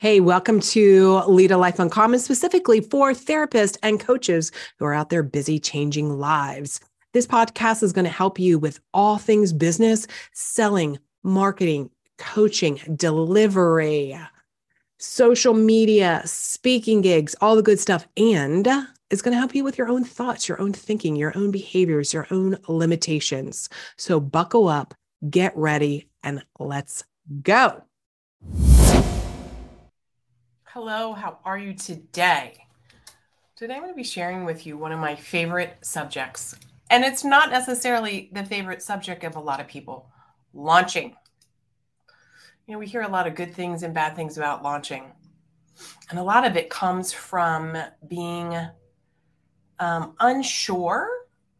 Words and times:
Hey, 0.00 0.20
welcome 0.20 0.60
to 0.60 1.24
Lead 1.26 1.50
a 1.50 1.56
Life 1.56 1.80
Uncommon, 1.80 2.20
specifically 2.20 2.80
for 2.80 3.10
therapists 3.10 3.76
and 3.82 3.98
coaches 3.98 4.52
who 4.78 4.84
are 4.84 4.94
out 4.94 5.10
there 5.10 5.24
busy 5.24 5.58
changing 5.58 6.20
lives. 6.20 6.78
This 7.14 7.26
podcast 7.26 7.82
is 7.82 7.92
going 7.92 8.04
to 8.04 8.10
help 8.10 8.38
you 8.38 8.60
with 8.60 8.78
all 8.94 9.18
things 9.18 9.52
business, 9.52 10.06
selling, 10.32 11.00
marketing, 11.24 11.90
coaching, 12.16 12.78
delivery, 12.94 14.16
social 14.98 15.54
media, 15.54 16.22
speaking 16.24 17.00
gigs, 17.00 17.34
all 17.40 17.56
the 17.56 17.62
good 17.62 17.80
stuff. 17.80 18.06
And 18.16 18.68
it's 19.10 19.20
going 19.20 19.32
to 19.32 19.38
help 19.40 19.52
you 19.52 19.64
with 19.64 19.78
your 19.78 19.88
own 19.88 20.04
thoughts, 20.04 20.48
your 20.48 20.60
own 20.62 20.72
thinking, 20.72 21.16
your 21.16 21.36
own 21.36 21.50
behaviors, 21.50 22.14
your 22.14 22.28
own 22.30 22.56
limitations. 22.68 23.68
So 23.96 24.20
buckle 24.20 24.68
up, 24.68 24.94
get 25.28 25.56
ready, 25.56 26.08
and 26.22 26.44
let's 26.60 27.02
go. 27.42 27.82
Hello, 30.80 31.12
how 31.12 31.40
are 31.44 31.58
you 31.58 31.74
today? 31.74 32.64
Today 33.56 33.74
I'm 33.74 33.80
going 33.80 33.90
to 33.90 33.96
be 33.96 34.04
sharing 34.04 34.44
with 34.44 34.64
you 34.64 34.78
one 34.78 34.92
of 34.92 35.00
my 35.00 35.16
favorite 35.16 35.76
subjects. 35.80 36.54
And 36.88 37.04
it's 37.04 37.24
not 37.24 37.50
necessarily 37.50 38.30
the 38.32 38.44
favorite 38.44 38.80
subject 38.80 39.24
of 39.24 39.34
a 39.34 39.40
lot 39.40 39.58
of 39.58 39.66
people 39.66 40.08
launching. 40.54 41.16
You 42.68 42.74
know, 42.74 42.78
we 42.78 42.86
hear 42.86 43.02
a 43.02 43.08
lot 43.08 43.26
of 43.26 43.34
good 43.34 43.52
things 43.52 43.82
and 43.82 43.92
bad 43.92 44.14
things 44.14 44.36
about 44.36 44.62
launching. 44.62 45.10
And 46.10 46.18
a 46.20 46.22
lot 46.22 46.46
of 46.46 46.56
it 46.56 46.70
comes 46.70 47.12
from 47.12 47.76
being 48.06 48.56
um, 49.80 50.14
unsure 50.20 51.10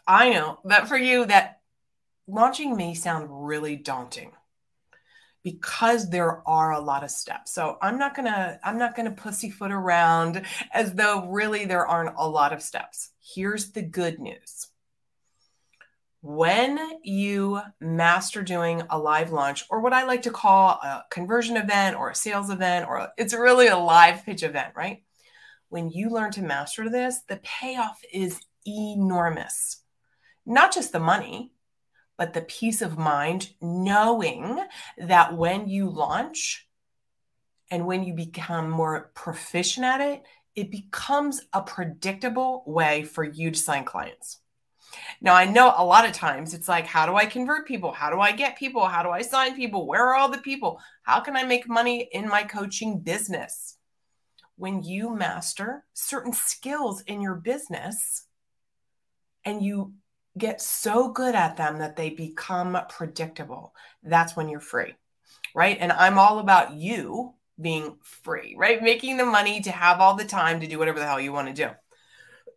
I 0.07 0.29
know 0.29 0.59
that 0.65 0.87
for 0.87 0.97
you, 0.97 1.25
that 1.25 1.61
launching 2.27 2.75
may 2.75 2.93
sound 2.93 3.27
really 3.29 3.75
daunting 3.75 4.31
because 5.43 6.09
there 6.09 6.47
are 6.47 6.71
a 6.71 6.79
lot 6.79 7.03
of 7.03 7.11
steps. 7.11 7.51
So 7.51 7.77
I'm 7.81 7.97
not 7.97 8.15
gonna 8.15 8.59
I'm 8.63 8.77
not 8.77 8.95
gonna 8.95 9.11
pussyfoot 9.11 9.71
around 9.71 10.43
as 10.73 10.93
though 10.93 11.27
really 11.27 11.65
there 11.65 11.87
aren't 11.87 12.15
a 12.17 12.27
lot 12.27 12.53
of 12.53 12.61
steps. 12.61 13.11
Here's 13.19 13.71
the 13.71 13.81
good 13.81 14.19
news. 14.19 14.67
When 16.23 16.99
you 17.03 17.61
master 17.79 18.43
doing 18.43 18.83
a 18.91 18.99
live 18.99 19.31
launch, 19.31 19.65
or 19.71 19.81
what 19.81 19.93
I 19.93 20.03
like 20.03 20.21
to 20.23 20.31
call 20.31 20.69
a 20.69 21.03
conversion 21.09 21.57
event 21.57 21.97
or 21.97 22.11
a 22.11 22.15
sales 22.15 22.51
event, 22.51 22.87
or 22.87 23.09
it's 23.17 23.33
really 23.33 23.67
a 23.67 23.77
live 23.77 24.23
pitch 24.23 24.43
event, 24.43 24.73
right? 24.75 25.03
When 25.69 25.89
you 25.89 26.09
learn 26.09 26.31
to 26.33 26.43
master 26.43 26.89
this, 26.91 27.21
the 27.27 27.37
payoff 27.37 27.99
is 28.13 28.39
enormous 28.67 29.81
not 30.45 30.73
just 30.73 30.91
the 30.91 30.99
money, 30.99 31.53
but 32.17 32.33
the 32.33 32.41
peace 32.41 32.81
of 32.81 32.97
mind 32.97 33.49
knowing 33.61 34.59
that 34.97 35.35
when 35.35 35.67
you 35.67 35.89
launch 35.89 36.67
and 37.71 37.85
when 37.85 38.03
you 38.03 38.13
become 38.13 38.69
more 38.69 39.11
proficient 39.15 39.85
at 39.85 40.01
it, 40.01 40.23
it 40.55 40.69
becomes 40.69 41.41
a 41.53 41.61
predictable 41.61 42.63
way 42.67 43.03
for 43.03 43.23
you 43.23 43.51
to 43.51 43.57
sign 43.57 43.85
clients. 43.85 44.39
Now, 45.21 45.35
I 45.35 45.45
know 45.45 45.73
a 45.75 45.85
lot 45.85 46.05
of 46.05 46.11
times 46.11 46.53
it's 46.53 46.67
like, 46.67 46.85
how 46.85 47.05
do 47.05 47.15
I 47.15 47.25
convert 47.25 47.67
people? 47.67 47.93
How 47.93 48.09
do 48.09 48.19
I 48.19 48.33
get 48.33 48.57
people? 48.57 48.85
How 48.85 49.03
do 49.03 49.09
I 49.09 49.21
sign 49.21 49.55
people? 49.55 49.87
Where 49.87 50.05
are 50.07 50.15
all 50.15 50.29
the 50.29 50.37
people? 50.37 50.79
How 51.03 51.21
can 51.21 51.35
I 51.35 51.43
make 51.43 51.69
money 51.69 52.09
in 52.11 52.27
my 52.27 52.43
coaching 52.43 52.99
business? 52.99 53.77
When 54.57 54.83
you 54.83 55.15
master 55.15 55.85
certain 55.93 56.33
skills 56.33 57.01
in 57.07 57.21
your 57.21 57.35
business 57.35 58.27
and 59.45 59.63
you 59.63 59.93
get 60.37 60.61
so 60.61 61.11
good 61.11 61.35
at 61.35 61.57
them 61.57 61.79
that 61.79 61.95
they 61.95 62.09
become 62.09 62.77
predictable. 62.89 63.73
That's 64.03 64.35
when 64.35 64.49
you're 64.49 64.59
free, 64.59 64.95
right? 65.53 65.77
And 65.79 65.91
I'm 65.91 66.17
all 66.17 66.39
about 66.39 66.73
you 66.73 67.33
being 67.59 67.97
free, 68.01 68.55
right? 68.57 68.81
Making 68.81 69.17
the 69.17 69.25
money 69.25 69.61
to 69.61 69.71
have 69.71 69.99
all 69.99 70.15
the 70.15 70.25
time 70.25 70.61
to 70.61 70.67
do 70.67 70.79
whatever 70.79 70.99
the 70.99 71.05
hell 71.05 71.19
you 71.19 71.33
want 71.33 71.55
to 71.55 71.75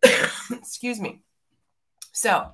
do. 0.03 0.13
Excuse 0.51 0.99
me. 0.99 1.21
So, 2.11 2.51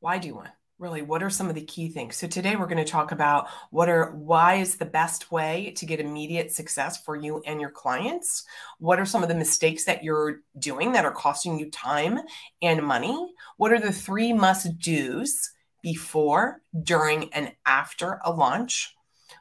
why 0.00 0.18
do 0.18 0.34
one? 0.34 0.50
Really 0.78 1.02
what 1.02 1.22
are 1.22 1.30
some 1.30 1.48
of 1.48 1.54
the 1.54 1.64
key 1.64 1.88
things? 1.88 2.16
So 2.16 2.26
today 2.26 2.56
we're 2.56 2.66
going 2.66 2.84
to 2.84 2.90
talk 2.90 3.12
about 3.12 3.48
what 3.70 3.88
are 3.88 4.12
why 4.12 4.56
is 4.56 4.76
the 4.76 4.84
best 4.84 5.30
way 5.30 5.72
to 5.76 5.86
get 5.86 6.00
immediate 6.00 6.52
success 6.52 7.02
for 7.02 7.14
you 7.14 7.42
and 7.46 7.60
your 7.60 7.70
clients? 7.70 8.44
What 8.78 8.98
are 8.98 9.06
some 9.06 9.22
of 9.22 9.28
the 9.28 9.34
mistakes 9.34 9.84
that 9.84 10.02
you're 10.02 10.40
doing 10.58 10.92
that 10.92 11.04
are 11.04 11.12
costing 11.12 11.58
you 11.58 11.70
time 11.70 12.18
and 12.60 12.82
money? 12.82 13.32
What 13.56 13.72
are 13.72 13.80
the 13.80 13.92
three 13.92 14.32
must 14.32 14.78
do's 14.78 15.52
before 15.82 16.60
during 16.82 17.32
and 17.32 17.52
after 17.64 18.20
a 18.24 18.32
launch? 18.32 18.94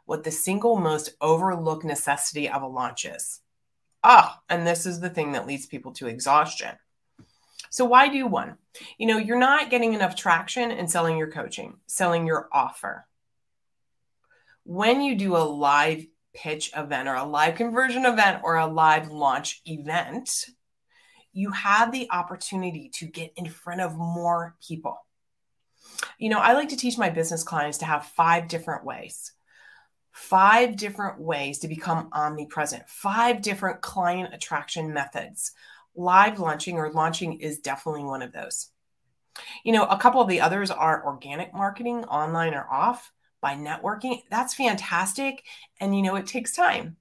What 0.06 0.24
the 0.24 0.32
single 0.32 0.76
most 0.76 1.12
overlooked 1.20 1.84
necessity 1.84 2.48
of 2.48 2.62
a 2.62 2.68
launch 2.68 3.06
is? 3.06 3.40
Ah 4.04 4.42
and 4.50 4.68
this 4.68 4.86
is 4.86 5.00
the 5.00 5.10
thing 5.10 5.32
that 5.32 5.48
leads 5.48 5.66
people 5.66 5.94
to 5.94 6.08
exhaustion 6.08 6.76
so 7.74 7.86
why 7.86 8.08
do 8.08 8.28
one? 8.28 8.58
You 9.00 9.08
know, 9.08 9.18
you're 9.18 9.36
not 9.36 9.72
getting 9.72 9.96
enough 9.96 10.16
traction 10.16 10.70
in 10.70 10.88
selling 10.88 11.18
your 11.18 11.32
coaching, 11.32 11.78
selling 11.88 12.28
your 12.28 12.48
offer. 12.54 13.08
When 14.64 15.02
you 15.02 15.16
do 15.16 15.36
a 15.36 15.40
live 15.40 16.06
pitch 16.36 16.70
event 16.78 17.08
or 17.08 17.16
a 17.16 17.24
live 17.24 17.56
conversion 17.56 18.06
event 18.06 18.42
or 18.44 18.58
a 18.58 18.68
live 18.68 19.10
launch 19.10 19.60
event, 19.66 20.30
you 21.32 21.50
have 21.50 21.92
the 21.92 22.12
opportunity 22.12 22.92
to 23.00 23.08
get 23.08 23.34
in 23.38 23.50
front 23.50 23.82
of 23.82 23.98
more 23.98 24.56
people. 24.64 25.04
You 26.20 26.30
know, 26.30 26.38
I 26.38 26.54
like 26.54 26.70
to 26.70 26.78
teach 26.78 27.00
my 27.00 27.10
business 27.10 27.42
clients 27.42 27.80
to 27.80 27.86
have 27.86 28.06
five 28.06 28.50
different 28.50 28.86
ways 28.86 29.32
five 30.12 30.76
different 30.76 31.20
ways 31.20 31.58
to 31.58 31.68
become 31.68 32.08
omnipresent, 32.14 32.88
five 32.88 33.42
different 33.42 33.82
client 33.82 34.32
attraction 34.32 34.94
methods, 34.94 35.54
live 35.96 36.40
launching 36.40 36.78
or 36.78 36.92
launching 36.92 37.40
is 37.40 37.60
definitely 37.60 38.04
one 38.04 38.22
of 38.22 38.32
those. 38.32 38.70
You 39.64 39.74
know, 39.74 39.86
a 39.86 39.98
couple 39.98 40.22
of 40.22 40.28
the 40.30 40.42
others 40.42 40.72
are 40.72 41.06
organic 41.06 41.54
marketing, 41.54 42.04
online 42.06 42.54
or 42.54 42.68
off, 42.72 43.12
by 43.42 43.56
networking. 43.56 44.22
That's 44.30 44.54
fantastic. 44.54 45.44
And, 45.80 45.96
you 45.96 46.02
know, 46.02 46.16
it 46.16 46.28
takes 46.28 46.56
time. 46.56 46.98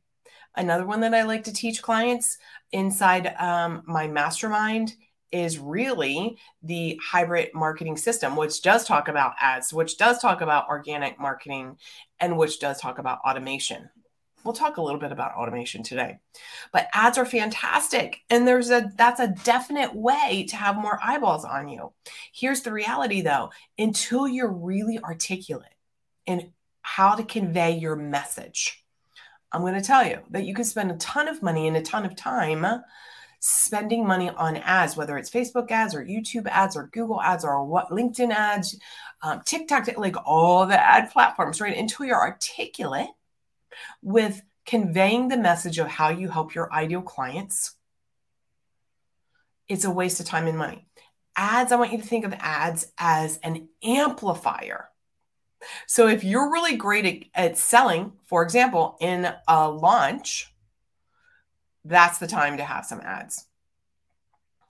Another 0.55 0.87
one 0.87 1.01
that 1.01 1.15
I 1.15 1.23
like 1.23 1.45
to 1.45 1.53
teach 1.53 1.83
clients 1.83 2.39
inside 2.73 3.35
um, 3.39 3.83
my 3.87 4.07
mastermind 4.07 4.95
is 5.31 5.59
really 5.59 6.37
the 6.63 7.01
hybrid 7.03 7.51
marketing 7.55 7.97
system, 7.97 8.37
which 8.37 8.61
does 8.61 8.85
talk 8.85 9.09
about 9.09 9.35
ads, 9.41 9.73
which 9.73 9.97
does 9.97 10.19
talk 10.19 10.43
about 10.43 10.69
organic 10.69 11.19
marketing, 11.19 11.79
and 12.21 12.37
which 12.37 12.61
does 12.61 12.79
talk 12.81 12.99
about 12.99 13.21
automation. 13.27 13.89
We'll 14.45 14.55
talk 14.55 14.77
a 14.77 14.83
little 14.83 15.01
bit 15.01 15.13
about 15.13 15.35
automation 15.35 15.83
today. 15.83 16.19
But 16.73 16.89
ads 16.93 17.19
are 17.19 17.27
fantastic 17.27 18.21
and 18.31 18.47
there's 18.47 18.71
a 18.71 18.91
that's 18.97 19.21
a 19.21 19.35
definite 19.45 19.95
way 19.95 20.47
to 20.49 20.57
have 20.57 20.77
more 20.77 20.99
eyeballs 21.03 21.45
on 21.45 21.69
you. 21.69 21.93
Here's 22.33 22.63
the 22.63 22.73
reality 22.73 23.23
though, 23.23 23.51
until 23.79 24.27
you're 24.27 24.53
really 24.53 24.99
articulate 24.99 25.69
in 26.27 26.53
how 26.83 27.15
to 27.15 27.25
convey 27.25 27.79
your 27.79 27.97
message. 27.97 28.85
I'm 29.53 29.61
going 29.61 29.75
to 29.75 29.81
tell 29.81 30.07
you 30.07 30.19
that 30.31 30.45
you 30.45 30.55
can 30.55 30.65
spend 30.65 30.91
a 30.91 30.97
ton 30.97 31.29
of 31.29 31.43
money 31.43 31.69
and 31.69 31.77
a 31.77 31.83
ton 31.83 32.05
of 32.07 32.17
time 32.17 32.67
spending 33.41 34.07
money 34.07 34.31
on 34.31 34.57
ads, 34.59 34.97
whether 34.97 35.19
it's 35.19 35.31
Facebook 35.31 35.71
ads 35.71 35.95
or 35.95 36.05
YouTube 36.05 36.47
ads 36.47 36.77
or 36.77 36.89
Google 36.93 37.21
ads 37.21 37.45
or 37.45 37.65
what 37.65 37.91
LinkedIn 37.91 38.31
ads, 38.31 38.79
um, 39.23 39.43
TikTok, 39.45 39.89
like 39.97 40.17
all 40.25 40.65
the 40.65 40.81
ad 40.81 41.11
platforms, 41.11 41.61
right? 41.61 41.77
Until 41.77 42.07
you're 42.07 42.17
articulate 42.17 43.09
with 44.03 44.43
conveying 44.67 45.29
the 45.29 45.37
message 45.37 45.79
of 45.79 45.89
how 45.89 46.09
you 46.11 46.29
help 46.29 46.55
your 46.55 46.73
ideal 46.73 47.03
clients, 47.03 47.75
it's 49.69 49.85
a 49.85 49.91
waste 49.91 50.21
of 50.21 50.27
time 50.27 50.47
and 50.47 50.59
money. 50.59 50.87
Ads, 51.37 51.73
I 51.73 51.77
want 51.77 51.93
you 51.93 51.99
to 51.99 52.05
think 52.07 52.25
of 52.25 52.35
ads 52.39 52.93
as 52.99 53.39
an 53.39 53.69
amplifier. 53.83 54.89
So 55.87 56.09
if 56.09 56.25
you're 56.25 56.53
really 56.53 56.77
great 56.77 57.31
at, 57.35 57.51
at 57.51 57.59
selling, 57.59 58.13
for 58.25 58.43
example, 58.43 58.97
in 59.01 59.33
a 59.49 59.69
launch, 59.71 60.53
that's 61.85 62.19
the 62.19 62.27
time 62.27 62.59
to 62.59 62.65
have 62.65 62.85
some 62.85 63.01
ads. 63.01 63.47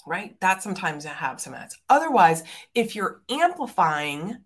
right? 0.07 0.39
That 0.41 0.63
sometimes 0.63 1.05
to 1.05 1.11
have 1.11 1.41
some 1.41 1.55
ads. 1.55 1.79
Otherwise, 1.89 2.45
if 2.75 2.97
you're 2.97 3.23
amplifying 3.31 4.39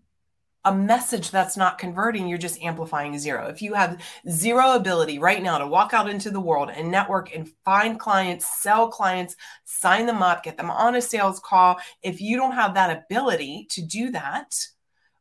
a 0.66 0.74
message 0.74 1.30
that's 1.30 1.56
not 1.56 1.78
converting, 1.78 2.26
you're 2.26 2.38
just 2.38 2.60
amplifying 2.60 3.16
zero. 3.18 3.46
If 3.46 3.62
you 3.62 3.72
have 3.74 4.02
zero 4.28 4.72
ability 4.72 5.20
right 5.20 5.40
now 5.40 5.58
to 5.58 5.66
walk 5.66 5.94
out 5.94 6.10
into 6.10 6.28
the 6.28 6.40
world 6.40 6.70
and 6.74 6.90
network 6.90 7.32
and 7.32 7.48
find 7.64 8.00
clients, 8.00 8.60
sell 8.60 8.88
clients, 8.88 9.36
sign 9.64 10.06
them 10.06 10.24
up, 10.24 10.42
get 10.42 10.56
them 10.56 10.68
on 10.68 10.96
a 10.96 11.00
sales 11.00 11.38
call, 11.38 11.76
if 12.02 12.20
you 12.20 12.36
don't 12.36 12.56
have 12.56 12.74
that 12.74 13.04
ability 13.04 13.68
to 13.70 13.80
do 13.80 14.10
that, 14.10 14.56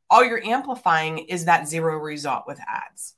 all 0.09 0.25
you're 0.25 0.43
amplifying 0.43 1.19
is 1.19 1.45
that 1.45 1.67
zero 1.67 1.97
result 1.97 2.45
with 2.47 2.59
ads. 2.67 3.13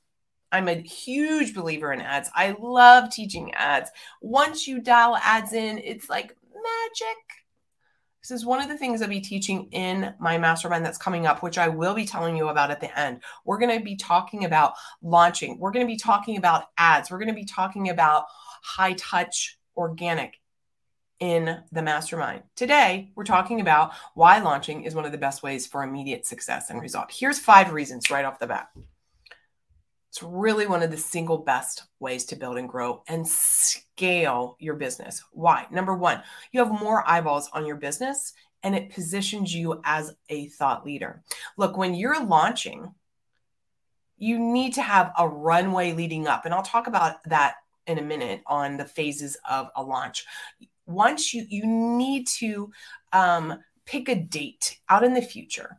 I'm 0.52 0.68
a 0.68 0.74
huge 0.74 1.54
believer 1.54 1.94
in 1.94 2.02
ads. 2.02 2.30
I 2.34 2.56
love 2.60 3.10
teaching 3.10 3.54
ads. 3.54 3.90
Once 4.20 4.68
you 4.68 4.80
dial 4.80 5.16
ads 5.16 5.54
in, 5.54 5.78
it's 5.78 6.10
like 6.10 6.36
magic. 6.52 7.16
This 8.22 8.32
is 8.32 8.44
one 8.44 8.60
of 8.60 8.68
the 8.68 8.76
things 8.76 9.00
I'll 9.00 9.08
be 9.08 9.20
teaching 9.20 9.68
in 9.70 10.12
my 10.18 10.38
mastermind 10.38 10.84
that's 10.84 10.98
coming 10.98 11.26
up, 11.26 11.42
which 11.42 11.56
I 11.56 11.68
will 11.68 11.94
be 11.94 12.04
telling 12.04 12.36
you 12.36 12.48
about 12.48 12.70
at 12.70 12.80
the 12.80 12.98
end. 12.98 13.22
We're 13.44 13.58
going 13.58 13.78
to 13.78 13.84
be 13.84 13.96
talking 13.96 14.44
about 14.44 14.74
launching. 15.02 15.58
We're 15.58 15.70
going 15.70 15.86
to 15.86 15.92
be 15.92 15.98
talking 15.98 16.36
about 16.36 16.64
ads. 16.76 17.10
We're 17.10 17.18
going 17.18 17.28
to 17.28 17.34
be 17.34 17.44
talking 17.44 17.88
about 17.90 18.24
high 18.62 18.94
touch 18.94 19.58
organic 19.76 20.34
in 21.20 21.58
the 21.72 21.82
mastermind. 21.82 22.42
Today, 22.54 23.10
we're 23.14 23.24
talking 23.24 23.60
about 23.60 23.92
why 24.14 24.38
launching 24.40 24.84
is 24.84 24.94
one 24.94 25.04
of 25.04 25.12
the 25.12 25.18
best 25.18 25.42
ways 25.42 25.66
for 25.66 25.82
immediate 25.82 26.26
success 26.26 26.70
and 26.70 26.80
result. 26.80 27.10
Here's 27.10 27.38
five 27.38 27.72
reasons 27.72 28.10
right 28.10 28.24
off 28.24 28.38
the 28.38 28.46
bat. 28.46 28.68
It's 30.18 30.24
really 30.24 30.66
one 30.66 30.82
of 30.82 30.90
the 30.90 30.96
single 30.96 31.38
best 31.38 31.84
ways 32.00 32.24
to 32.24 32.34
build 32.34 32.58
and 32.58 32.68
grow 32.68 33.04
and 33.06 33.24
scale 33.24 34.56
your 34.58 34.74
business. 34.74 35.22
Why? 35.30 35.68
Number 35.70 35.94
one, 35.94 36.24
you 36.50 36.58
have 36.58 36.72
more 36.72 37.08
eyeballs 37.08 37.48
on 37.52 37.64
your 37.64 37.76
business 37.76 38.32
and 38.64 38.74
it 38.74 38.90
positions 38.90 39.54
you 39.54 39.80
as 39.84 40.12
a 40.28 40.48
thought 40.48 40.84
leader. 40.84 41.22
Look, 41.56 41.76
when 41.76 41.94
you're 41.94 42.20
launching, 42.26 42.92
you 44.16 44.40
need 44.40 44.74
to 44.74 44.82
have 44.82 45.12
a 45.16 45.28
runway 45.28 45.92
leading 45.92 46.26
up. 46.26 46.44
And 46.44 46.52
I'll 46.52 46.62
talk 46.62 46.88
about 46.88 47.22
that 47.26 47.54
in 47.86 47.98
a 47.98 48.02
minute 48.02 48.42
on 48.48 48.76
the 48.76 48.86
phases 48.86 49.36
of 49.48 49.68
a 49.76 49.84
launch. 49.84 50.24
Once 50.84 51.32
you 51.32 51.46
you 51.48 51.64
need 51.64 52.26
to 52.38 52.72
um, 53.12 53.60
pick 53.86 54.08
a 54.08 54.16
date 54.16 54.78
out 54.88 55.04
in 55.04 55.14
the 55.14 55.22
future 55.22 55.78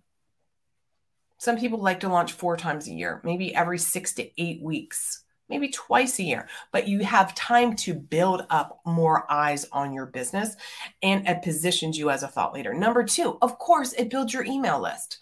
some 1.39 1.57
people 1.57 1.80
like 1.80 2.01
to 2.01 2.09
launch 2.09 2.33
four 2.33 2.57
times 2.57 2.88
a 2.88 2.91
year, 2.91 3.21
maybe 3.24 3.56
every 3.56 3.80
six 3.80 4.13
to 4.15 4.30
eight 4.41 4.62
weeks, 4.62 5.24
maybe 5.47 5.69
twice 5.69 6.19
a 6.19 6.24
year, 6.24 6.50
but 6.74 6.88
you 6.88 7.00
have 7.00 7.33
time 7.33 7.75
to 7.77 7.94
build 7.94 8.45
up 8.50 8.81
more 8.86 9.25
eyes 9.31 9.65
on 9.71 9.94
your 9.94 10.06
business 10.06 10.56
and 11.01 11.27
it 11.27 11.41
positions 11.41 11.97
you 11.97 12.09
as 12.09 12.24
a 12.24 12.27
thought 12.27 12.53
leader. 12.53 12.74
Number 12.74 13.03
two, 13.03 13.38
of 13.41 13.57
course, 13.57 13.94
it 13.94 14.09
builds 14.09 14.33
your 14.33 14.44
email 14.44 14.81
list. 14.81 15.18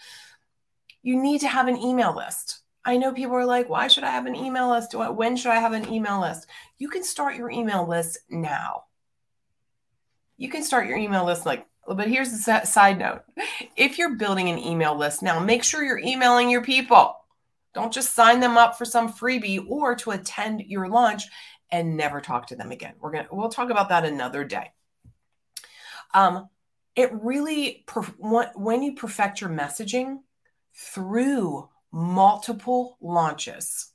You 1.03 1.21
need 1.21 1.41
to 1.41 1.47
have 1.47 1.67
an 1.67 1.77
email 1.77 2.15
list. 2.15 2.61
I 2.83 2.97
know 2.97 3.13
people 3.13 3.35
are 3.35 3.45
like, 3.45 3.69
why 3.69 3.87
should 3.87 4.03
I 4.03 4.11
have 4.11 4.25
an 4.25 4.35
email 4.35 4.71
list? 4.71 4.95
When 4.95 5.37
should 5.37 5.51
I 5.51 5.59
have 5.59 5.73
an 5.73 5.93
email 5.93 6.19
list? 6.19 6.47
You 6.79 6.89
can 6.89 7.03
start 7.03 7.35
your 7.35 7.51
email 7.51 7.87
list 7.87 8.17
now. 8.27 8.85
You 10.35 10.49
can 10.49 10.63
start 10.63 10.87
your 10.87 10.97
email 10.97 11.25
list 11.25 11.45
like 11.45 11.67
but 11.95 12.10
here's 12.10 12.31
the 12.31 12.66
side 12.66 13.00
note 13.00 13.22
if 13.75 13.98
you're 13.98 14.16
building 14.16 14.50
an 14.50 14.60
email 14.60 14.98
list 14.98 15.24
now, 15.24 15.39
make 15.39 15.63
sure 15.63 15.84
you're 15.84 16.00
emailing 16.00 16.50
your 16.50 16.63
people. 16.63 17.16
Don't 17.74 17.94
just 17.94 18.16
sign 18.16 18.39
them 18.39 18.57
up 18.57 18.78
for 18.78 18.86
some 18.86 19.12
freebie 19.12 19.66
or 19.69 19.95
to 19.95 20.12
attend 20.12 20.62
your 20.62 20.88
launch 20.88 21.24
and 21.72 21.95
never 21.95 22.22
talk 22.22 22.48
to 22.48 22.56
them 22.56 22.72
again. 22.72 22.94
We're 23.00 23.12
gonna 23.12 23.28
we'll 23.31 23.50
talk 23.50 23.69
about 23.69 23.89
that 23.89 24.06
another 24.06 24.44
day. 24.44 24.72
Um, 26.13 26.50
it 26.95 27.12
really 27.13 27.86
when 28.16 28.84
you 28.84 28.95
perfect 28.95 29.42
your 29.42 29.50
messaging 29.50 30.18
through 30.74 31.69
multiple 31.92 32.98
launches, 33.01 33.92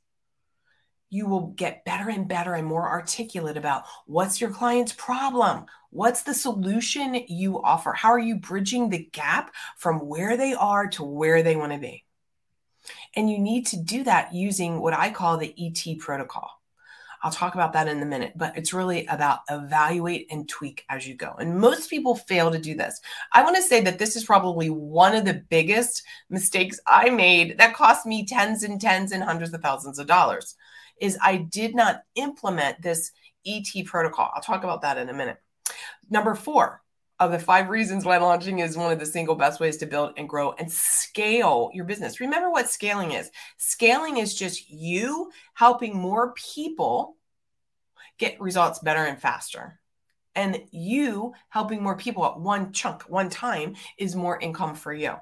you 1.11 1.27
will 1.27 1.49
get 1.49 1.85
better 1.85 2.09
and 2.09 2.29
better 2.29 2.55
and 2.55 2.67
more 2.67 2.89
articulate 2.89 3.57
about 3.57 3.85
what's 4.07 4.41
your 4.41 4.51
client's 4.51 4.93
problem, 4.93 5.67
What's 5.93 6.23
the 6.23 6.33
solution 6.33 7.23
you 7.29 7.63
offer? 7.63 7.93
How 7.93 8.09
are 8.09 8.19
you 8.19 8.37
bridging 8.37 8.89
the 8.89 9.11
gap 9.13 9.55
from 9.77 9.99
where 9.99 10.39
they 10.39 10.55
are 10.55 10.87
to 10.89 11.05
where 11.05 11.43
they 11.43 11.55
want 11.55 11.73
to 11.73 11.79
be? 11.79 12.07
And 13.15 13.31
you 13.31 13.39
need 13.39 13.67
to 13.67 13.77
do 13.77 14.03
that 14.05 14.33
using 14.33 14.81
what 14.81 14.95
I 14.95 15.11
call 15.11 15.37
the 15.37 15.55
ET 15.59 15.99
protocol. 15.99 16.51
I'll 17.23 17.31
talk 17.31 17.55
about 17.55 17.75
that 17.75 17.89
in 17.89 18.03
a 18.03 18.07
minute, 18.07 18.33
but 18.35 18.57
it's 18.57 18.73
really 18.73 19.05
about 19.05 19.41
evaluate 19.51 20.29
and 20.31 20.49
tweak 20.49 20.83
as 20.89 21.07
you 21.07 21.15
go. 21.15 21.35
And 21.39 21.61
most 21.61 21.91
people 21.91 22.17
fail 22.17 22.51
to 22.51 22.59
do 22.59 22.75
this. 22.75 22.99
I 23.35 23.43
want 23.45 23.57
to 23.57 23.63
say 23.63 23.83
that 23.83 23.99
this 23.99 24.17
is 24.17 24.25
probably 24.25 24.71
one 24.71 25.15
of 25.15 25.27
the 25.27 25.45
biggest 25.51 26.03
mistakes 26.31 26.81
I 26.87 27.11
made 27.11 27.59
that 27.59 27.75
cost 27.75 28.07
me 28.07 28.25
tens 28.25 28.63
and 28.63 28.81
tens 28.81 29.13
and 29.13 29.23
hundreds 29.23 29.53
of 29.53 29.61
thousands 29.61 29.99
of 29.99 30.07
dollars 30.07 30.57
is 31.03 31.19
I 31.23 31.37
did 31.37 31.75
not 31.75 32.01
implement 32.15 32.81
this 32.81 33.13
ET 33.47 33.67
protocol. 33.85 34.31
I'll 34.35 34.41
talk 34.41 34.65
about 34.65 34.81
that 34.81 34.97
in 34.97 35.11
a 35.11 35.15
minute. 35.15 35.37
Number 36.13 36.35
four 36.35 36.83
of 37.19 37.33
the 37.33 37.39
five 37.39 37.71
reasons 37.71 38.05
why 38.05 38.19
launching 38.19 38.59
is 38.59 38.77
one 38.77 38.93
of 38.93 38.99
the 38.99 39.07
single 39.07 39.35
best 39.35 39.61
ways 39.61 39.79
to 39.79 39.87
build 39.87 40.13
and 40.19 40.29
grow 40.29 40.53
and 40.53 40.71
scale 40.71 41.71
your 41.73 41.87
business. 41.87 42.21
Remember 42.21 42.51
what 42.51 42.69
scaling 42.69 43.13
is 43.13 43.31
scaling 43.57 44.19
is 44.19 44.35
just 44.35 44.69
you 44.69 45.31
helping 45.55 45.97
more 45.97 46.35
people 46.35 47.17
get 48.19 48.39
results 48.43 48.79
better 48.81 49.03
and 49.03 49.19
faster. 49.19 49.81
And 50.35 50.61
you 50.71 51.33
helping 51.49 51.83
more 51.83 51.97
people 51.97 52.27
at 52.27 52.39
one 52.39 52.75
chunk, 52.75 53.05
one 53.05 53.31
time, 53.31 53.77
is 53.97 54.15
more 54.15 54.39
income 54.39 54.75
for 54.75 54.93
you. 54.93 55.15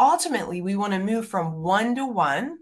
Ultimately, 0.00 0.62
we 0.62 0.76
want 0.76 0.94
to 0.94 0.98
move 0.98 1.28
from 1.28 1.62
one 1.62 1.94
to 1.96 2.06
one 2.06 2.56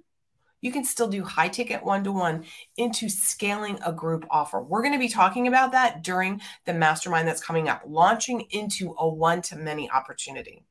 you 0.60 0.72
can 0.72 0.84
still 0.84 1.08
do 1.08 1.24
high 1.24 1.48
ticket 1.48 1.84
one 1.84 2.04
to 2.04 2.12
one 2.12 2.44
into 2.76 3.08
scaling 3.08 3.78
a 3.84 3.92
group 3.92 4.26
offer. 4.30 4.60
We're 4.60 4.82
going 4.82 4.94
to 4.94 4.98
be 4.98 5.08
talking 5.08 5.46
about 5.48 5.72
that 5.72 6.02
during 6.02 6.40
the 6.66 6.74
mastermind 6.74 7.26
that's 7.26 7.44
coming 7.44 7.68
up, 7.68 7.82
launching 7.86 8.42
into 8.50 8.94
a 8.98 9.08
one 9.08 9.42
to 9.42 9.56
many 9.56 9.90
opportunity. 9.90 10.64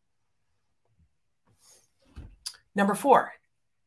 Number 2.75 2.95
four, 2.95 3.33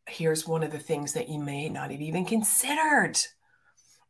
here's 0.06 0.46
one 0.46 0.62
of 0.62 0.72
the 0.72 0.78
things 0.78 1.12
that 1.12 1.28
you 1.28 1.38
may 1.38 1.68
not 1.68 1.90
have 1.90 2.00
even 2.00 2.24
considered 2.24 3.18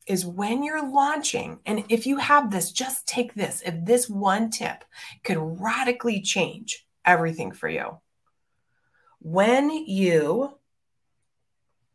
is 0.07 0.27
when 0.27 0.65
you're 0.65 0.91
launching, 0.91 1.61
and 1.65 1.85
if 1.89 2.07
you 2.07 2.17
have 2.17 2.51
this, 2.51 2.73
just 2.73 3.07
take 3.07 3.35
this. 3.35 3.63
If 3.65 3.85
this 3.85 4.09
one 4.09 4.51
tip 4.51 4.85
could 5.23 5.39
radically 5.39 6.21
change 6.21 6.85
everything 7.05 7.53
for 7.53 7.69
you, 7.69 8.01
when 9.21 9.71
you 9.71 10.59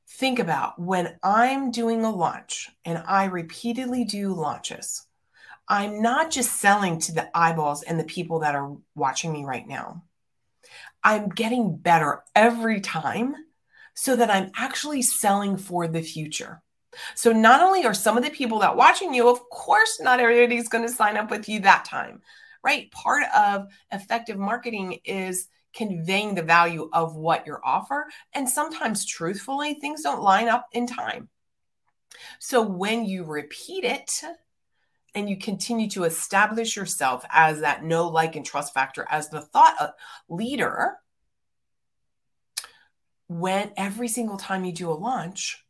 think 0.10 0.40
about 0.40 0.80
when 0.80 1.18
I'm 1.22 1.72
doing 1.72 2.04
a 2.04 2.12
launch 2.12 2.70
and 2.86 3.04
I 3.06 3.26
repeatedly 3.26 4.06
do 4.06 4.34
launches, 4.34 5.06
I'm 5.68 6.02
not 6.02 6.32
just 6.32 6.54
selling 6.54 7.00
to 7.00 7.12
the 7.12 7.30
eyeballs 7.38 7.84
and 7.84 8.00
the 8.00 8.06
people 8.06 8.40
that 8.40 8.56
are 8.56 8.78
watching 8.96 9.34
me 9.34 9.44
right 9.44 9.68
now. 9.68 10.04
I'm 11.04 11.30
getting 11.30 11.76
better 11.76 12.24
every 12.36 12.80
time 12.80 13.36
so 13.94 14.16
that 14.16 14.30
I'm 14.30 14.52
actually 14.56 15.02
selling 15.02 15.58
for 15.58 15.88
the 15.88 16.02
future. 16.02 16.62
So 17.16 17.32
not 17.32 17.62
only 17.62 17.86
are 17.86 17.94
some 17.94 18.18
of 18.18 18.24
the 18.24 18.30
people 18.30 18.60
that 18.60 18.76
watching 18.76 19.14
you, 19.14 19.30
of 19.30 19.42
course, 19.50 20.00
not 20.00 20.20
everybody's 20.20 20.70
going 20.70 20.88
to 20.88 20.94
sign 20.94 21.18
up 21.18 21.30
with 21.30 21.50
you 21.50 21.60
that 21.62 21.86
time, 21.86 22.22
right? 22.64 22.90
Part 22.92 23.24
of 23.36 23.68
effective 23.92 24.38
marketing 24.38 25.00
is 25.04 25.48
conveying 25.78 26.34
the 26.34 26.42
value 26.42 26.90
of 26.92 27.16
what 27.16 27.46
your 27.46 27.62
offer. 27.64 28.08
And 28.34 28.50
sometimes, 28.50 29.06
truthfully, 29.06 29.76
things 29.76 30.02
don't 30.02 30.22
line 30.22 30.48
up 30.48 30.66
in 30.74 30.88
time. 30.88 31.30
So 32.40 32.62
when 32.64 33.06
you 33.06 33.24
repeat 33.24 33.84
it, 33.84 34.24
and 35.16 35.30
you 35.30 35.38
continue 35.38 35.90
to 35.90 36.04
establish 36.04 36.76
yourself 36.76 37.26
as 37.32 37.62
that 37.62 37.84
no 37.84 38.08
like, 38.08 38.36
and 38.36 38.46
trust 38.46 38.74
factor 38.74 39.08
as 39.10 39.30
the 39.30 39.42
thought 39.42 39.76
uh, 39.80 39.90
leader, 40.30 40.98
when 43.28 43.72
every 43.78 44.08
single 44.08 44.38
time 44.38 44.64
you 44.64 44.72
do 44.72 44.92
a 44.92 44.94
launch, 44.94 45.66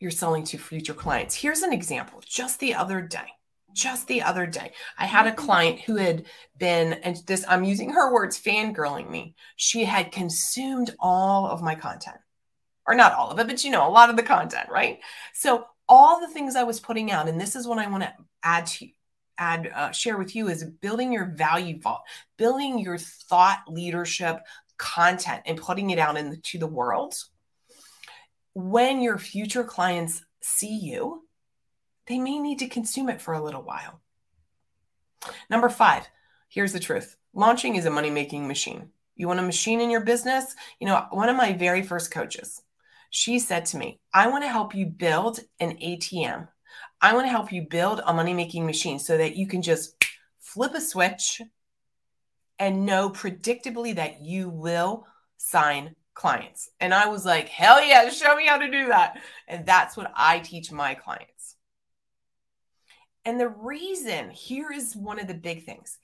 you're 0.00 0.10
selling 0.10 0.44
to 0.44 0.58
future 0.58 0.94
clients. 0.94 1.34
Here's 1.34 1.62
an 1.62 1.72
example 1.72 2.20
just 2.26 2.58
the 2.58 2.74
other 2.74 3.00
day 3.00 3.37
just 3.72 4.06
the 4.06 4.22
other 4.22 4.46
day, 4.46 4.72
I 4.98 5.06
had 5.06 5.26
a 5.26 5.34
client 5.34 5.80
who 5.80 5.96
had 5.96 6.26
been, 6.56 6.94
and 6.94 7.16
this, 7.26 7.44
I'm 7.48 7.64
using 7.64 7.90
her 7.90 8.12
words, 8.12 8.38
fangirling 8.38 9.10
me. 9.10 9.34
She 9.56 9.84
had 9.84 10.12
consumed 10.12 10.94
all 10.98 11.46
of 11.46 11.62
my 11.62 11.74
content, 11.74 12.18
or 12.86 12.94
not 12.94 13.12
all 13.12 13.30
of 13.30 13.38
it, 13.38 13.46
but 13.46 13.64
you 13.64 13.70
know, 13.70 13.88
a 13.88 13.90
lot 13.90 14.10
of 14.10 14.16
the 14.16 14.22
content, 14.22 14.68
right? 14.70 15.00
So, 15.34 15.66
all 15.88 16.20
the 16.20 16.28
things 16.28 16.54
I 16.54 16.64
was 16.64 16.80
putting 16.80 17.10
out, 17.10 17.28
and 17.28 17.40
this 17.40 17.56
is 17.56 17.66
what 17.66 17.78
I 17.78 17.88
want 17.88 18.02
to 18.02 18.12
add 18.42 18.66
to 18.66 18.88
add, 19.38 19.70
uh, 19.74 19.90
share 19.92 20.18
with 20.18 20.34
you 20.34 20.48
is 20.48 20.64
building 20.64 21.12
your 21.12 21.26
value 21.26 21.80
vault, 21.80 22.02
building 22.36 22.78
your 22.78 22.98
thought 22.98 23.60
leadership 23.68 24.40
content 24.76 25.42
and 25.46 25.58
putting 25.58 25.90
it 25.90 25.98
out 25.98 26.16
into 26.16 26.58
the 26.58 26.66
world. 26.66 27.14
When 28.54 29.00
your 29.00 29.18
future 29.18 29.64
clients 29.64 30.22
see 30.42 30.76
you, 30.76 31.27
they 32.08 32.18
may 32.18 32.38
need 32.38 32.58
to 32.60 32.68
consume 32.68 33.08
it 33.08 33.20
for 33.20 33.34
a 33.34 33.42
little 33.42 33.62
while. 33.62 34.00
Number 35.50 35.68
five, 35.68 36.08
here's 36.48 36.72
the 36.72 36.80
truth 36.80 37.16
launching 37.34 37.76
is 37.76 37.86
a 37.86 37.90
money 37.90 38.10
making 38.10 38.48
machine. 38.48 38.90
You 39.14 39.28
want 39.28 39.40
a 39.40 39.42
machine 39.42 39.80
in 39.80 39.90
your 39.90 40.00
business? 40.00 40.54
You 40.80 40.86
know, 40.86 41.06
one 41.10 41.28
of 41.28 41.36
my 41.36 41.52
very 41.52 41.82
first 41.82 42.10
coaches, 42.10 42.62
she 43.10 43.38
said 43.38 43.66
to 43.66 43.76
me, 43.76 44.00
I 44.12 44.28
want 44.28 44.44
to 44.44 44.48
help 44.48 44.74
you 44.74 44.86
build 44.86 45.40
an 45.60 45.76
ATM. 45.76 46.48
I 47.00 47.14
want 47.14 47.26
to 47.26 47.30
help 47.30 47.52
you 47.52 47.66
build 47.68 48.00
a 48.04 48.12
money 48.12 48.34
making 48.34 48.66
machine 48.66 48.98
so 48.98 49.16
that 49.16 49.36
you 49.36 49.46
can 49.46 49.62
just 49.62 50.04
flip 50.40 50.74
a 50.74 50.80
switch 50.80 51.40
and 52.58 52.86
know 52.86 53.10
predictably 53.10 53.94
that 53.96 54.20
you 54.22 54.48
will 54.48 55.06
sign 55.36 55.94
clients. 56.14 56.70
And 56.80 56.92
I 56.92 57.08
was 57.08 57.24
like, 57.24 57.48
hell 57.48 57.82
yeah, 57.82 58.08
show 58.10 58.34
me 58.34 58.46
how 58.46 58.58
to 58.58 58.70
do 58.70 58.88
that. 58.88 59.20
And 59.46 59.64
that's 59.64 59.96
what 59.96 60.12
I 60.16 60.40
teach 60.40 60.72
my 60.72 60.94
clients. 60.94 61.37
And 63.28 63.38
the 63.38 63.50
reason 63.50 64.30
here 64.30 64.72
is 64.72 64.96
one 64.96 65.20
of 65.20 65.26
the 65.26 65.34
big 65.34 65.66
things 65.66 65.98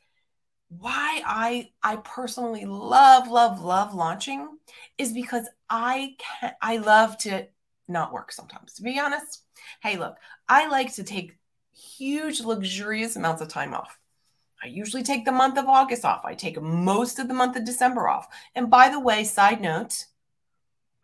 why 0.69 1.23
I 1.25 1.71
I 1.83 1.97
personally 1.97 2.67
love 2.67 3.29
love 3.29 3.65
love 3.65 3.95
launching 3.95 4.59
is 4.99 5.15
because 5.15 5.49
I 5.71 6.17
can 6.19 6.53
I 6.61 6.77
love 6.77 7.17
to 7.19 7.47
not 7.89 8.13
work 8.13 8.31
sometimes. 8.31 8.75
To 8.75 8.83
be 8.83 9.01
honest, 9.01 9.43
hey, 9.83 9.97
look, 9.97 10.19
I 10.51 10.69
like 10.69 10.93
to 10.97 11.03
take 11.03 11.39
huge 11.73 12.43
luxurious 12.43 13.17
amounts 13.17 13.41
of 13.41 13.49
time 13.49 13.73
off. 13.73 13.99
I 14.63 14.67
usually 14.67 15.03
take 15.03 15.25
the 15.25 15.33
month 15.33 15.57
of 15.57 15.65
August 15.65 16.05
off. 16.05 16.27
I 16.27 16.35
take 16.35 16.61
most 16.61 17.19
of 17.19 17.29
the 17.29 17.33
month 17.33 17.57
of 17.57 17.65
December 17.65 18.07
off. 18.07 18.29
And 18.55 18.69
by 18.69 18.91
the 18.91 19.01
way, 19.01 19.25
side 19.25 19.63
note, 19.63 20.05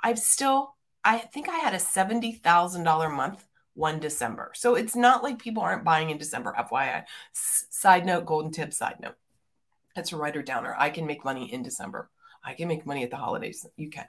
I've 0.02 0.18
still 0.18 0.74
I 1.02 1.16
think 1.16 1.48
I 1.48 1.56
had 1.56 1.72
a 1.72 1.78
$70,000 1.78 3.16
month 3.16 3.46
one 3.74 4.00
December. 4.00 4.52
So 4.54 4.74
it's 4.74 4.96
not 4.96 5.22
like 5.22 5.38
people 5.38 5.62
aren't 5.62 5.84
buying 5.84 6.10
in 6.10 6.18
December, 6.18 6.54
FYI. 6.58 7.04
Side 7.32 8.04
note, 8.06 8.26
golden 8.26 8.50
tip, 8.50 8.72
side 8.72 8.98
note. 9.00 9.16
That's 9.94 10.12
a 10.12 10.16
writer 10.16 10.42
downer. 10.42 10.74
I 10.78 10.90
can 10.90 11.06
make 11.06 11.24
money 11.24 11.52
in 11.52 11.62
December. 11.62 12.10
I 12.44 12.54
can 12.54 12.68
make 12.68 12.86
money 12.86 13.02
at 13.02 13.10
the 13.10 13.16
holidays. 13.16 13.66
You 13.76 13.90
can. 13.90 14.06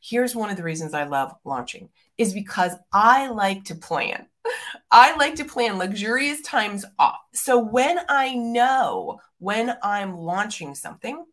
Here's 0.00 0.34
one 0.34 0.50
of 0.50 0.56
the 0.56 0.64
reasons 0.64 0.94
I 0.94 1.04
love 1.04 1.32
launching 1.44 1.88
is 2.18 2.34
because 2.34 2.72
I 2.92 3.28
like 3.28 3.64
to 3.66 3.74
plan. 3.74 4.26
I 4.90 5.16
like 5.16 5.36
to 5.36 5.44
plan 5.44 5.78
luxurious 5.78 6.40
times 6.42 6.84
off. 6.98 7.20
So 7.32 7.58
when 7.58 7.98
I 8.08 8.34
know 8.34 9.20
when 9.38 9.76
I'm 9.82 10.16
launching 10.16 10.74
something, 10.74 11.24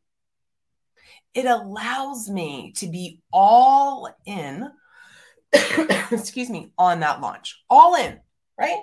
it 1.33 1.45
allows 1.45 2.29
me 2.29 2.73
to 2.77 2.87
be 2.87 3.21
all 3.31 4.09
in, 4.25 4.69
excuse 6.11 6.49
me, 6.49 6.71
on 6.77 6.99
that 7.01 7.21
launch. 7.21 7.63
All 7.69 7.95
in, 7.95 8.19
right? 8.57 8.81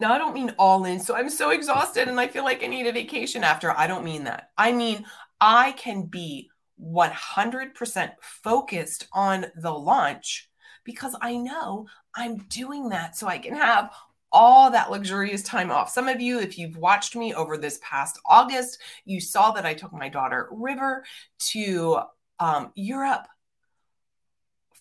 Now, 0.00 0.12
I 0.12 0.18
don't 0.18 0.34
mean 0.34 0.54
all 0.58 0.84
in. 0.84 1.00
So 1.00 1.16
I'm 1.16 1.30
so 1.30 1.50
exhausted 1.50 2.08
and 2.08 2.20
I 2.20 2.28
feel 2.28 2.44
like 2.44 2.62
I 2.62 2.68
need 2.68 2.86
a 2.86 2.92
vacation 2.92 3.42
after. 3.42 3.70
I 3.76 3.86
don't 3.86 4.04
mean 4.04 4.24
that. 4.24 4.50
I 4.56 4.72
mean, 4.72 5.04
I 5.40 5.72
can 5.72 6.02
be 6.02 6.50
100% 6.80 8.10
focused 8.20 9.08
on 9.12 9.46
the 9.56 9.72
launch 9.72 10.48
because 10.84 11.16
I 11.20 11.36
know 11.36 11.86
I'm 12.14 12.38
doing 12.48 12.90
that 12.90 13.16
so 13.16 13.26
I 13.26 13.38
can 13.38 13.54
have 13.54 13.92
all 14.30 14.70
that 14.70 14.90
luxurious 14.90 15.42
time 15.42 15.70
off. 15.70 15.90
Some 15.90 16.06
of 16.06 16.20
you, 16.20 16.38
if 16.38 16.58
you've 16.58 16.76
watched 16.76 17.16
me 17.16 17.34
over 17.34 17.56
this 17.56 17.80
past 17.82 18.18
August, 18.26 18.78
you 19.04 19.20
saw 19.20 19.50
that 19.52 19.66
I 19.66 19.74
took 19.74 19.92
my 19.92 20.08
daughter 20.08 20.48
River 20.52 21.04
to 21.50 22.00
um, 22.38 22.70
Europe 22.74 23.26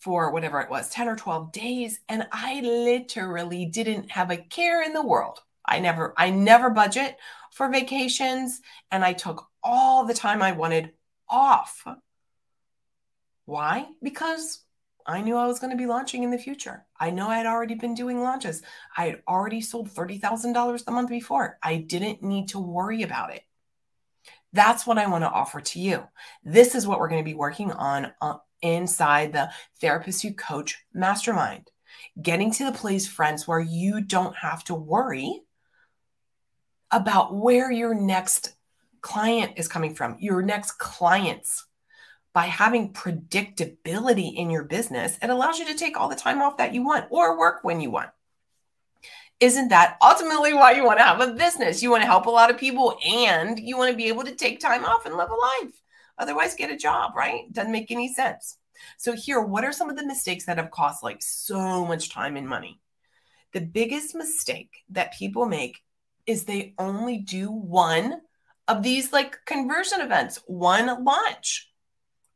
for 0.07 0.31
whatever 0.31 0.61
it 0.61 0.69
was 0.69 0.89
10 0.89 1.09
or 1.09 1.17
12 1.17 1.51
days 1.51 1.99
and 2.07 2.25
i 2.31 2.61
literally 2.61 3.65
didn't 3.65 4.09
have 4.09 4.31
a 4.31 4.37
care 4.37 4.81
in 4.81 4.93
the 4.93 5.05
world 5.05 5.41
i 5.65 5.79
never 5.79 6.13
i 6.15 6.29
never 6.29 6.69
budget 6.69 7.17
for 7.51 7.69
vacations 7.69 8.61
and 8.89 9.03
i 9.03 9.11
took 9.11 9.45
all 9.61 10.05
the 10.05 10.13
time 10.13 10.41
i 10.41 10.53
wanted 10.53 10.93
off 11.27 11.85
why 13.43 13.85
because 14.01 14.63
I 15.09 15.21
knew 15.21 15.37
I 15.37 15.47
was 15.47 15.59
going 15.59 15.71
to 15.71 15.77
be 15.77 15.85
launching 15.85 16.23
in 16.23 16.31
the 16.31 16.37
future. 16.37 16.85
I 16.99 17.11
know 17.11 17.29
I 17.29 17.37
had 17.37 17.45
already 17.45 17.75
been 17.75 17.93
doing 17.93 18.21
launches. 18.21 18.61
I 18.97 19.05
had 19.05 19.23
already 19.25 19.61
sold 19.61 19.89
$30,000 19.89 20.83
the 20.83 20.91
month 20.91 21.09
before. 21.09 21.57
I 21.63 21.77
didn't 21.77 22.23
need 22.23 22.49
to 22.49 22.59
worry 22.59 23.03
about 23.03 23.33
it. 23.33 23.43
That's 24.51 24.85
what 24.85 24.97
I 24.97 25.07
want 25.07 25.23
to 25.23 25.29
offer 25.29 25.61
to 25.61 25.79
you. 25.79 26.03
This 26.43 26.75
is 26.75 26.85
what 26.85 26.99
we're 26.99 27.07
going 27.07 27.23
to 27.23 27.29
be 27.29 27.35
working 27.35 27.71
on 27.71 28.11
uh, 28.19 28.39
inside 28.61 29.33
the 29.33 29.51
Therapist 29.79 30.23
Who 30.23 30.33
Coach 30.33 30.77
Mastermind. 30.93 31.69
Getting 32.21 32.51
to 32.53 32.65
the 32.65 32.71
place, 32.71 33.07
friends, 33.07 33.47
where 33.47 33.59
you 33.59 34.01
don't 34.01 34.35
have 34.37 34.63
to 34.65 34.75
worry 34.75 35.41
about 36.91 37.35
where 37.35 37.71
your 37.71 37.93
next 37.93 38.55
client 39.01 39.53
is 39.57 39.67
coming 39.67 39.93
from, 39.93 40.17
your 40.19 40.41
next 40.41 40.73
clients 40.73 41.65
by 42.33 42.45
having 42.45 42.93
predictability 42.93 44.35
in 44.35 44.51
your 44.51 44.63
business, 44.63 45.17
it 45.23 45.29
allows 45.31 45.57
you 45.57 45.65
to 45.65 45.73
take 45.73 45.97
all 45.97 46.07
the 46.07 46.15
time 46.15 46.39
off 46.39 46.57
that 46.57 46.71
you 46.71 46.85
want 46.85 47.05
or 47.09 47.35
work 47.37 47.63
when 47.63 47.81
you 47.81 47.89
want. 47.89 48.09
Isn't 49.39 49.69
that 49.69 49.97
ultimately 50.03 50.53
why 50.53 50.73
you 50.73 50.83
want 50.83 50.99
to 50.99 51.03
have 51.03 51.19
a 51.19 51.33
business? 51.33 51.81
You 51.81 51.89
want 51.89 52.03
to 52.03 52.07
help 52.07 52.25
a 52.25 52.29
lot 52.29 52.51
of 52.51 52.57
people 52.57 52.97
and 53.03 53.57
you 53.59 53.75
want 53.75 53.91
to 53.91 53.97
be 53.97 54.07
able 54.07 54.23
to 54.23 54.35
take 54.35 54.59
time 54.59 54.85
off 54.85 55.05
and 55.05 55.15
live 55.15 55.29
a 55.29 55.33
life. 55.33 55.81
Otherwise, 56.17 56.55
get 56.55 56.71
a 56.71 56.77
job, 56.77 57.15
right? 57.15 57.51
Doesn't 57.51 57.71
make 57.71 57.91
any 57.91 58.13
sense. 58.13 58.57
So, 58.97 59.13
here, 59.13 59.41
what 59.41 59.63
are 59.63 59.71
some 59.71 59.89
of 59.89 59.95
the 59.95 60.05
mistakes 60.05 60.45
that 60.45 60.57
have 60.57 60.71
cost 60.71 61.03
like 61.03 61.21
so 61.21 61.85
much 61.85 62.11
time 62.11 62.37
and 62.37 62.47
money? 62.47 62.79
The 63.53 63.61
biggest 63.61 64.15
mistake 64.15 64.83
that 64.89 65.13
people 65.13 65.45
make 65.45 65.81
is 66.25 66.43
they 66.43 66.73
only 66.77 67.17
do 67.17 67.49
one 67.49 68.21
of 68.67 68.83
these 68.83 69.13
like 69.13 69.45
conversion 69.45 70.01
events, 70.01 70.39
one 70.45 71.03
launch. 71.03 71.71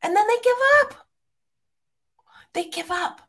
And 0.02 0.16
then 0.16 0.26
they 0.26 0.38
give 0.42 0.56
up. 0.80 1.06
They 2.54 2.64
give 2.64 2.90
up. 2.90 3.20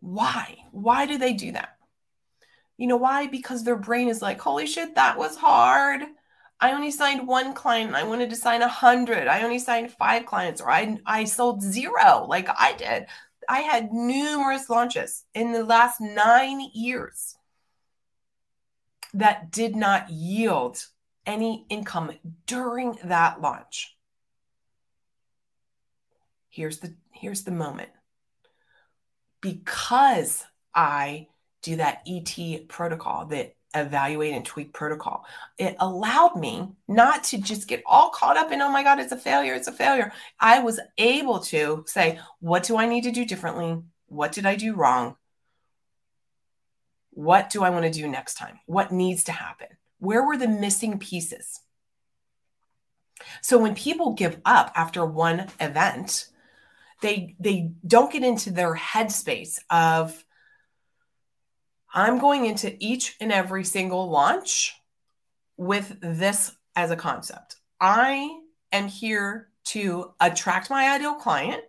Why? 0.00 0.56
Why 0.72 1.06
do 1.06 1.18
they 1.18 1.32
do 1.32 1.52
that? 1.52 1.76
You 2.76 2.88
know 2.88 2.96
why? 2.96 3.28
Because 3.28 3.62
their 3.62 3.76
brain 3.76 4.08
is 4.08 4.20
like, 4.20 4.40
holy 4.40 4.66
shit, 4.66 4.96
that 4.96 5.16
was 5.16 5.36
hard. 5.36 6.02
I 6.62 6.72
only 6.72 6.90
signed 6.90 7.28
one 7.28 7.52
client. 7.52 7.94
I 7.94 8.04
wanted 8.04 8.30
to 8.30 8.36
sign 8.36 8.62
a 8.62 8.68
hundred. 8.68 9.28
I 9.28 9.42
only 9.42 9.58
signed 9.58 9.92
five 9.92 10.24
clients, 10.24 10.62
or 10.62 10.70
I 10.70 10.98
I 11.04 11.24
sold 11.24 11.62
zero, 11.62 12.24
like 12.26 12.48
I 12.48 12.72
did. 12.72 13.06
I 13.48 13.60
had 13.60 13.92
numerous 13.92 14.70
launches 14.70 15.24
in 15.34 15.52
the 15.52 15.64
last 15.64 16.00
nine 16.00 16.60
years 16.72 17.36
that 19.12 19.50
did 19.50 19.76
not 19.76 20.08
yield 20.08 20.86
any 21.26 21.66
income 21.68 22.12
during 22.46 22.98
that 23.04 23.40
launch 23.40 23.96
here's 26.52 26.78
the 26.78 26.94
here's 27.12 27.44
the 27.44 27.50
moment 27.50 27.88
because 29.40 30.44
i 30.74 31.26
do 31.62 31.76
that 31.76 32.02
et 32.06 32.68
protocol 32.68 33.26
that 33.26 33.54
evaluate 33.74 34.34
and 34.34 34.44
tweak 34.44 34.72
protocol. 34.72 35.24
It 35.58 35.76
allowed 35.80 36.36
me 36.36 36.72
not 36.88 37.24
to 37.24 37.38
just 37.38 37.68
get 37.68 37.82
all 37.86 38.10
caught 38.10 38.36
up 38.36 38.52
in 38.52 38.60
oh 38.60 38.70
my 38.70 38.82
god 38.82 38.98
it's 38.98 39.12
a 39.12 39.16
failure 39.16 39.54
it's 39.54 39.68
a 39.68 39.72
failure. 39.72 40.12
I 40.38 40.60
was 40.60 40.80
able 40.98 41.40
to 41.40 41.84
say 41.86 42.18
what 42.40 42.64
do 42.64 42.76
i 42.76 42.86
need 42.86 43.04
to 43.04 43.10
do 43.10 43.24
differently? 43.24 43.82
What 44.06 44.32
did 44.32 44.46
i 44.46 44.56
do 44.56 44.74
wrong? 44.74 45.16
What 47.10 47.50
do 47.50 47.62
i 47.62 47.70
want 47.70 47.84
to 47.84 47.90
do 47.90 48.08
next 48.08 48.34
time? 48.34 48.58
What 48.66 48.92
needs 48.92 49.24
to 49.24 49.32
happen? 49.32 49.68
Where 49.98 50.26
were 50.26 50.36
the 50.36 50.48
missing 50.48 50.98
pieces? 50.98 51.60
So 53.40 53.58
when 53.58 53.74
people 53.74 54.14
give 54.14 54.40
up 54.44 54.72
after 54.74 55.04
one 55.06 55.48
event 55.60 56.28
they 57.02 57.34
they 57.38 57.72
don't 57.86 58.12
get 58.12 58.22
into 58.22 58.50
their 58.50 58.74
headspace 58.74 59.58
of 59.68 60.24
I'm 61.94 62.18
going 62.18 62.46
into 62.46 62.74
each 62.78 63.16
and 63.20 63.30
every 63.30 63.64
single 63.64 64.08
launch 64.08 64.74
with 65.56 65.98
this 66.00 66.52
as 66.74 66.90
a 66.90 66.96
concept. 66.96 67.56
I 67.80 68.30
am 68.72 68.88
here 68.88 69.48
to 69.64 70.12
attract 70.20 70.70
my 70.70 70.94
ideal 70.94 71.14
client. 71.14 71.62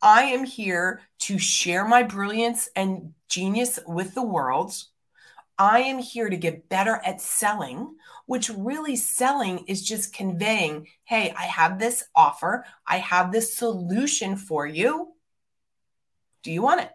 I 0.00 0.24
am 0.24 0.44
here 0.44 1.00
to 1.20 1.38
share 1.38 1.84
my 1.84 2.04
brilliance 2.04 2.68
and 2.76 3.14
genius 3.28 3.80
with 3.86 4.14
the 4.14 4.22
world. 4.22 4.72
I 5.58 5.80
am 5.80 5.98
here 5.98 6.28
to 6.28 6.36
get 6.36 6.68
better 6.68 7.00
at 7.04 7.20
selling, 7.20 7.96
which 8.26 8.50
really 8.50 8.96
selling 8.96 9.64
is 9.66 9.82
just 9.82 10.14
conveying, 10.14 10.86
hey, 11.04 11.34
I 11.36 11.44
have 11.44 11.78
this 11.78 12.04
offer, 12.14 12.64
I 12.86 12.98
have 12.98 13.32
this 13.32 13.56
solution 13.56 14.36
for 14.36 14.66
you. 14.66 15.12
Do 16.42 16.52
you 16.52 16.62
want 16.62 16.82
it? 16.82 16.90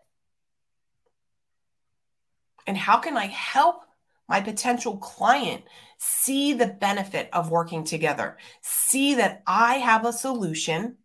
And 2.68 2.78
how 2.78 2.98
can 2.98 3.18
I 3.18 3.26
help 3.28 3.84
my 4.28 4.42
potential 4.42 4.98
client 4.98 5.64
see 5.98 6.54
the 6.54 6.68
benefit 6.68 7.30
of 7.34 7.52
working 7.52 7.84
together? 7.84 8.38
See 8.62 9.16
that 9.16 9.44
I 9.48 9.76
have 9.76 10.06
a 10.06 10.14
solution 10.14 10.98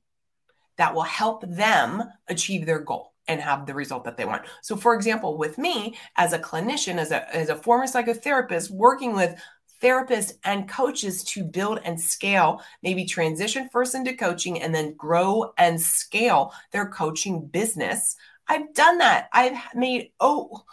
that 0.76 0.94
will 0.94 1.02
help 1.02 1.44
them 1.48 2.02
achieve 2.28 2.66
their 2.66 2.80
goal. 2.80 3.12
and 3.26 3.40
have 3.40 3.64
the 3.64 3.74
result 3.74 4.04
that 4.04 4.16
they 4.18 4.24
want. 4.26 4.42
So, 4.62 4.76
for 4.76 4.94
example, 4.94 5.38
with 5.38 5.56
me 5.56 5.96
as 6.16 6.32
a 6.34 6.38
clinician, 6.38 6.98
as 6.98 7.10
a, 7.10 7.34
as 7.34 7.48
a 7.48 7.56
former 7.56 7.86
psychotherapist, 7.86 8.70
working 8.70 9.14
with 9.14 9.40
therapists 9.82 10.34
and 10.44 10.68
coaches 10.68 11.24
to 11.24 11.42
build 11.44 11.80
and 11.84 12.00
scale, 12.00 12.60
maybe 12.82 13.04
transition 13.04 13.68
first 13.72 13.94
into 13.94 14.14
coaching 14.14 14.60
and 14.60 14.74
then 14.74 14.94
grow 14.94 15.52
and 15.58 15.80
scale 15.80 16.52
their 16.72 16.86
coaching 16.86 17.46
business. 17.46 18.16
I've 18.46 18.72
done 18.74 18.98
that. 18.98 19.28
I've 19.32 19.58
made 19.74 20.10
oh 20.20 20.64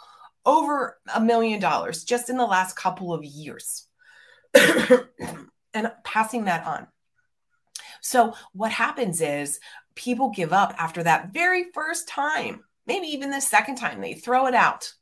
over 0.44 0.98
a 1.14 1.20
million 1.20 1.60
dollars 1.60 2.04
just 2.04 2.30
in 2.30 2.36
the 2.36 2.46
last 2.46 2.76
couple 2.76 3.12
of 3.12 3.24
years 3.24 3.86
and 4.54 5.92
passing 6.04 6.44
that 6.44 6.66
on. 6.66 6.86
So, 8.00 8.34
what 8.52 8.72
happens 8.72 9.20
is 9.20 9.60
people 9.94 10.30
give 10.30 10.52
up 10.52 10.74
after 10.78 11.02
that 11.04 11.32
very 11.32 11.66
first 11.72 12.08
time, 12.08 12.64
maybe 12.86 13.06
even 13.08 13.30
the 13.30 13.40
second 13.40 13.76
time, 13.76 14.00
they 14.00 14.14
throw 14.14 14.46
it 14.46 14.54
out. 14.54 14.92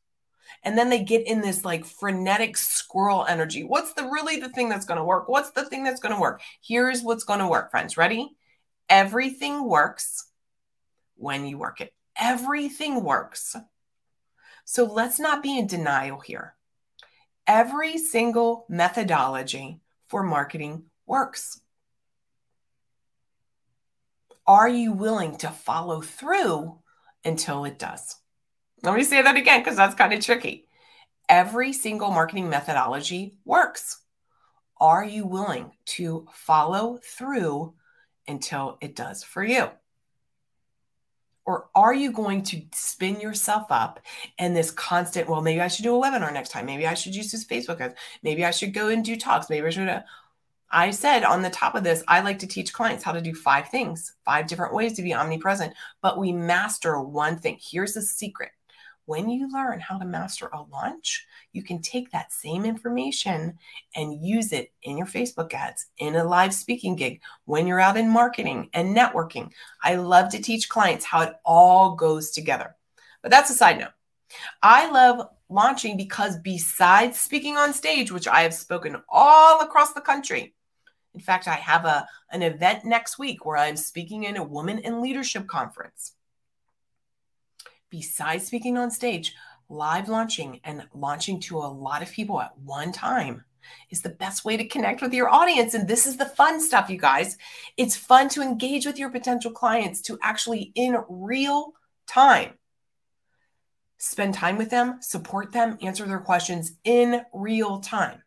And 0.63 0.77
then 0.77 0.91
they 0.91 1.03
get 1.03 1.27
in 1.27 1.41
this 1.41 1.65
like 1.65 1.87
frenetic 1.87 2.57
squirrel 2.57 3.25
energy. 3.27 3.65
What's 3.65 3.95
the 3.95 4.05
really 4.05 4.41
the 4.41 4.51
thing 4.51 4.69
that's 4.69 4.85
going 4.85 4.99
to 4.99 5.05
work? 5.05 5.29
What's 5.29 5.51
the 5.53 5.65
thing 5.65 5.85
that's 5.85 6.01
going 6.01 6.15
to 6.15 6.21
work? 6.21 6.43
Here's 6.61 7.03
what's 7.03 7.25
going 7.25 7.39
to 7.39 7.49
work, 7.49 7.71
friends. 7.71 7.97
Ready? 7.97 8.31
Everything 8.89 9.65
works 9.65 10.27
when 11.17 11.47
you 11.47 11.57
work 11.57 11.81
it. 11.81 11.95
Everything 12.19 13.03
works. 13.03 13.57
So 14.73 14.85
let's 14.85 15.19
not 15.19 15.43
be 15.43 15.59
in 15.59 15.67
denial 15.67 16.21
here. 16.21 16.55
Every 17.45 17.99
single 17.99 18.67
methodology 18.69 19.81
for 20.07 20.23
marketing 20.23 20.85
works. 21.07 21.61
Are 24.47 24.69
you 24.69 24.93
willing 24.93 25.35
to 25.39 25.49
follow 25.49 26.01
through 26.01 26.79
until 27.25 27.65
it 27.65 27.81
does? 27.81 28.15
Let 28.85 28.95
me 28.95 29.03
say 29.03 29.21
that 29.21 29.35
again 29.35 29.59
because 29.59 29.75
that's 29.75 29.97
kind 29.97 30.13
of 30.13 30.25
tricky. 30.25 30.69
Every 31.29 31.73
single 31.73 32.13
marketing 32.13 32.49
methodology 32.49 33.41
works. 33.45 34.01
Are 34.81 35.05
you 35.05 35.27
willing 35.27 35.73
to 35.97 36.29
follow 36.33 37.01
through 37.03 37.75
until 38.29 38.79
it 38.81 38.95
does 38.95 39.25
for 39.25 39.43
you? 39.43 39.71
Or 41.47 41.69
are 41.75 41.95
you 41.95 42.13
going 42.13 42.43
to 42.45 42.63
spin 42.73 43.21
yourself 43.21 43.67
up 43.71 44.01
and 44.39 44.55
this 44.55 44.71
constant, 44.71 45.29
well, 45.29 45.41
maybe 45.41 45.61
I 45.61 45.69
should 45.69 45.83
do 45.83 45.97
a 45.97 46.01
webinar 46.01 46.33
next 46.33 46.51
time. 46.51 46.67
Maybe 46.67 46.87
I 46.87 46.95
should 46.95 47.15
use 47.15 47.33
this 47.33 47.45
Facebook 47.45 47.81
ads. 47.81 47.95
Maybe 48.23 48.45
I 48.45 48.51
should 48.51 48.75
go 48.75 48.89
and 48.89 49.05
do 49.05 49.17
talks. 49.17 49.51
Maybe 49.51 49.67
I 49.67 49.71
should. 49.71 49.89
Uh, 49.89 50.03
I 50.71 50.93
said 50.93 51.25
on 51.25 51.43
the 51.43 51.51
top 51.51 51.75
of 51.75 51.83
this, 51.83 52.05
I 52.07 52.21
like 52.21 52.39
to 52.41 52.47
teach 52.47 52.73
clients 52.73 53.03
how 53.03 53.13
to 53.13 53.21
do 53.21 53.35
five 53.35 53.69
things, 53.69 54.13
five 54.25 54.47
different 54.47 54.73
ways 54.73 54.93
to 54.95 55.03
be 55.03 55.13
omnipresent, 55.13 55.75
but 56.01 56.19
we 56.19 56.33
master 56.33 57.01
one 57.01 57.39
thing. 57.39 57.59
Here's 57.61 57.95
the 57.95 58.03
secret 58.03 58.53
when 59.11 59.29
you 59.29 59.51
learn 59.53 59.81
how 59.81 59.99
to 59.99 60.05
master 60.05 60.49
a 60.53 60.63
launch, 60.71 61.27
you 61.53 61.65
can 61.65 61.83
take 61.83 62.13
that 62.13 62.33
same 62.33 62.65
information 62.65 63.59
and 63.97 64.25
use 64.25 64.53
it 64.53 64.73
in 64.85 64.97
your 64.97 65.09
Facebook 65.09 65.53
ads, 65.53 65.87
in 65.99 66.15
a 66.15 66.23
live 66.23 66.55
speaking 66.55 66.95
gig, 66.95 67.21
when 67.45 67.67
you're 67.67 67.81
out 67.81 67.97
in 67.97 68.09
marketing 68.09 68.71
and 68.73 68.97
networking. 68.97 69.51
I 69.83 69.97
love 69.97 70.29
to 70.31 70.41
teach 70.41 70.69
clients 70.69 71.05
how 71.05 71.23
it 71.23 71.35
all 71.45 71.97
goes 71.97 72.31
together. 72.31 72.77
But 73.21 73.33
that's 73.33 73.51
a 73.51 73.55
side 73.55 73.81
note. 73.81 73.91
I 74.63 74.89
love 74.89 75.27
launching 75.49 75.97
because 75.97 76.39
besides 76.39 77.19
speaking 77.19 77.57
on 77.57 77.73
stage, 77.73 78.13
which 78.13 78.29
I 78.29 78.43
have 78.43 78.55
spoken 78.55 78.97
all 79.09 79.61
across 79.61 79.93
the 79.93 80.01
country, 80.01 80.55
in 81.15 81.21
fact, 81.21 81.49
I 81.49 81.55
have 81.57 81.85
a, 81.85 82.07
an 82.31 82.43
event 82.43 82.85
next 82.85 83.19
week 83.19 83.45
where 83.45 83.57
I'm 83.57 83.77
speaking 83.77 84.23
in 84.23 84.37
a 84.37 84.45
woman 84.45 84.79
in 84.79 85.03
leadership 85.03 85.49
conference 85.49 86.13
besides 87.91 88.47
speaking 88.47 88.79
on 88.79 88.91
stage, 88.91 89.35
live 89.69 90.09
launching 90.09 90.61
and 90.65 90.87
launching 90.95 91.41
to 91.41 91.59
a 91.59 91.69
lot 91.69 92.03
of 92.03 92.11
people 92.11 92.41
at 92.41 92.57
one 92.59 92.93
time 92.93 93.45
is 93.91 94.03
the 94.03 94.09
best 94.09 94.45
way 94.45 94.57
to 94.57 94.67
connect 94.67 95.03
with 95.03 95.13
your 95.13 95.29
audience. 95.29 95.75
And 95.75 95.87
this 95.87 96.07
is 96.07 96.17
the 96.17 96.27
fun 96.27 96.61
stuff, 96.61 96.91
you 96.91 96.99
guys. 96.99 97.37
It's 97.77 97.97
fun 97.97 98.29
to 98.31 98.43
engage 98.43 98.87
with 98.87 98.99
your 98.99 99.11
potential 99.11 99.51
clients 99.51 100.01
to 100.03 100.19
actually, 100.23 100.73
in 100.75 100.97
real 101.09 101.73
time, 102.07 102.55
spend 103.99 104.35
time 104.35 104.57
with 104.57 104.71
them, 104.71 104.99
support 105.01 105.53
them, 105.53 105.79
answer 105.83 106.07
their 106.07 106.21
questions 106.21 106.73
in 106.85 107.23
real 107.33 107.81
time. 107.81 108.23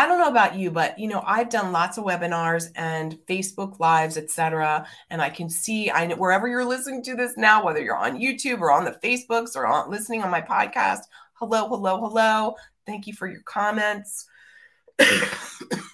I 0.00 0.06
don't 0.06 0.18
know 0.18 0.30
about 0.30 0.54
you, 0.54 0.70
but 0.70 0.98
you 0.98 1.08
know, 1.08 1.22
I've 1.26 1.50
done 1.50 1.72
lots 1.72 1.98
of 1.98 2.04
webinars 2.04 2.70
and 2.74 3.18
Facebook 3.28 3.78
lives, 3.80 4.16
etc. 4.16 4.86
And 5.10 5.20
I 5.20 5.28
can 5.28 5.50
see 5.50 5.90
I 5.90 6.08
wherever 6.14 6.48
you're 6.48 6.64
listening 6.64 7.02
to 7.02 7.14
this 7.14 7.36
now, 7.36 7.62
whether 7.62 7.82
you're 7.82 7.98
on 7.98 8.18
YouTube 8.18 8.60
or 8.60 8.72
on 8.72 8.86
the 8.86 8.98
Facebooks 9.04 9.56
or 9.56 9.66
on 9.66 9.90
listening 9.90 10.22
on 10.22 10.30
my 10.30 10.40
podcast. 10.40 11.00
Hello, 11.34 11.68
hello, 11.68 12.00
hello. 12.00 12.54
Thank 12.86 13.08
you 13.08 13.12
for 13.12 13.28
your 13.28 13.42
comments. 13.42 14.26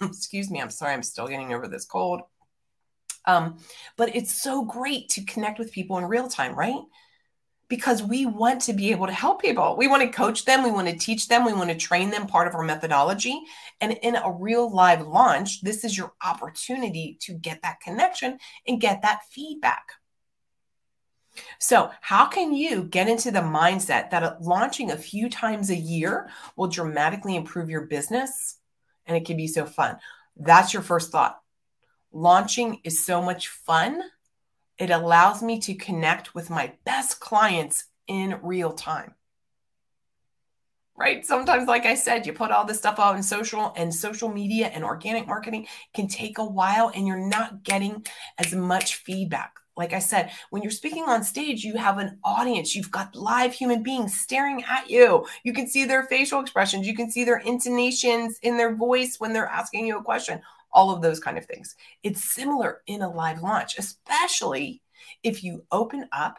Excuse 0.01 0.49
me, 0.49 0.61
I'm 0.61 0.69
sorry, 0.69 0.93
I'm 0.93 1.03
still 1.03 1.27
getting 1.27 1.53
over 1.53 1.67
this 1.67 1.83
cold. 1.83 2.21
Um, 3.25 3.57
but 3.97 4.15
it's 4.15 4.41
so 4.41 4.63
great 4.63 5.09
to 5.09 5.25
connect 5.25 5.59
with 5.59 5.73
people 5.73 5.97
in 5.97 6.05
real 6.05 6.29
time, 6.29 6.55
right? 6.55 6.79
Because 7.69 8.01
we 8.01 8.25
want 8.25 8.61
to 8.61 8.73
be 8.73 8.91
able 8.91 9.07
to 9.07 9.13
help 9.13 9.41
people. 9.41 9.75
We 9.77 9.87
want 9.87 10.01
to 10.03 10.09
coach 10.09 10.45
them, 10.45 10.63
we 10.63 10.71
want 10.71 10.87
to 10.87 10.97
teach 10.97 11.27
them, 11.27 11.45
we 11.45 11.53
want 11.53 11.69
to 11.69 11.75
train 11.75 12.09
them 12.09 12.27
part 12.27 12.47
of 12.47 12.55
our 12.55 12.63
methodology. 12.63 13.41
And 13.81 13.93
in 14.01 14.15
a 14.15 14.31
real 14.31 14.73
live 14.73 15.05
launch, 15.05 15.61
this 15.61 15.83
is 15.83 15.97
your 15.97 16.13
opportunity 16.23 17.17
to 17.21 17.33
get 17.33 17.61
that 17.63 17.81
connection 17.81 18.39
and 18.67 18.81
get 18.81 19.01
that 19.01 19.21
feedback. 19.29 19.83
So, 21.59 21.91
how 22.01 22.25
can 22.25 22.53
you 22.53 22.83
get 22.83 23.07
into 23.07 23.29
the 23.29 23.41
mindset 23.41 24.09
that 24.09 24.41
launching 24.41 24.89
a 24.89 24.97
few 24.97 25.29
times 25.29 25.69
a 25.69 25.75
year 25.75 26.29
will 26.55 26.67
dramatically 26.67 27.35
improve 27.35 27.69
your 27.69 27.81
business 27.81 28.57
and 29.05 29.15
it 29.15 29.25
can 29.25 29.37
be 29.37 29.47
so 29.47 29.65
fun? 29.65 29.97
That's 30.35 30.73
your 30.73 30.81
first 30.81 31.11
thought. 31.11 31.39
Launching 32.11 32.79
is 32.83 33.05
so 33.05 33.21
much 33.21 33.49
fun 33.49 34.01
it 34.77 34.89
allows 34.89 35.41
me 35.41 35.59
to 35.59 35.73
connect 35.73 36.35
with 36.35 36.49
my 36.49 36.73
best 36.85 37.19
clients 37.19 37.85
in 38.07 38.39
real 38.41 38.71
time. 38.71 39.13
Right? 40.95 41.25
Sometimes, 41.25 41.67
like 41.67 41.85
I 41.85 41.93
said, 41.93 42.25
you 42.25 42.33
put 42.33 42.51
all 42.51 42.65
this 42.65 42.79
stuff 42.79 42.99
out 42.99 43.15
in 43.15 43.21
social 43.21 43.71
and 43.75 43.93
social 43.93 44.29
media 44.29 44.67
and 44.67 44.83
organic 44.83 45.27
marketing 45.27 45.67
can 45.93 46.07
take 46.07 46.39
a 46.39 46.45
while 46.45 46.91
and 46.95 47.05
you're 47.05 47.27
not 47.27 47.63
getting 47.63 48.03
as 48.39 48.53
much 48.53 48.95
feedback. 48.95 49.53
Like 49.75 49.93
I 49.93 49.99
said, 49.99 50.31
when 50.49 50.63
you're 50.63 50.71
speaking 50.71 51.03
on 51.03 51.23
stage, 51.23 51.63
you 51.63 51.75
have 51.77 51.99
an 51.99 52.17
audience. 52.23 52.75
You've 52.75 52.89
got 52.89 53.15
live 53.15 53.53
human 53.53 53.83
beings 53.83 54.19
staring 54.19 54.63
at 54.63 54.89
you. 54.89 55.27
You 55.43 55.53
can 55.53 55.67
see 55.67 55.85
their 55.85 56.03
facial 56.03 56.41
expressions. 56.41 56.87
You 56.87 56.95
can 56.95 57.11
see 57.11 57.23
their 57.23 57.37
intonations 57.37 58.39
in 58.41 58.57
their 58.57 58.75
voice 58.75 59.19
when 59.19 59.33
they're 59.33 59.45
asking 59.45 59.85
you 59.85 59.99
a 59.99 60.03
question 60.03 60.41
all 60.77 60.91
of 60.91 61.01
those 61.01 61.19
kind 61.19 61.39
of 61.39 61.45
things. 61.45 61.75
It's 62.03 62.23
similar 62.23 62.83
in 62.85 63.01
a 63.01 63.09
live 63.09 63.41
launch, 63.41 63.79
especially 63.79 64.83
if 65.23 65.43
you 65.43 65.65
open 65.71 66.07
up 66.11 66.37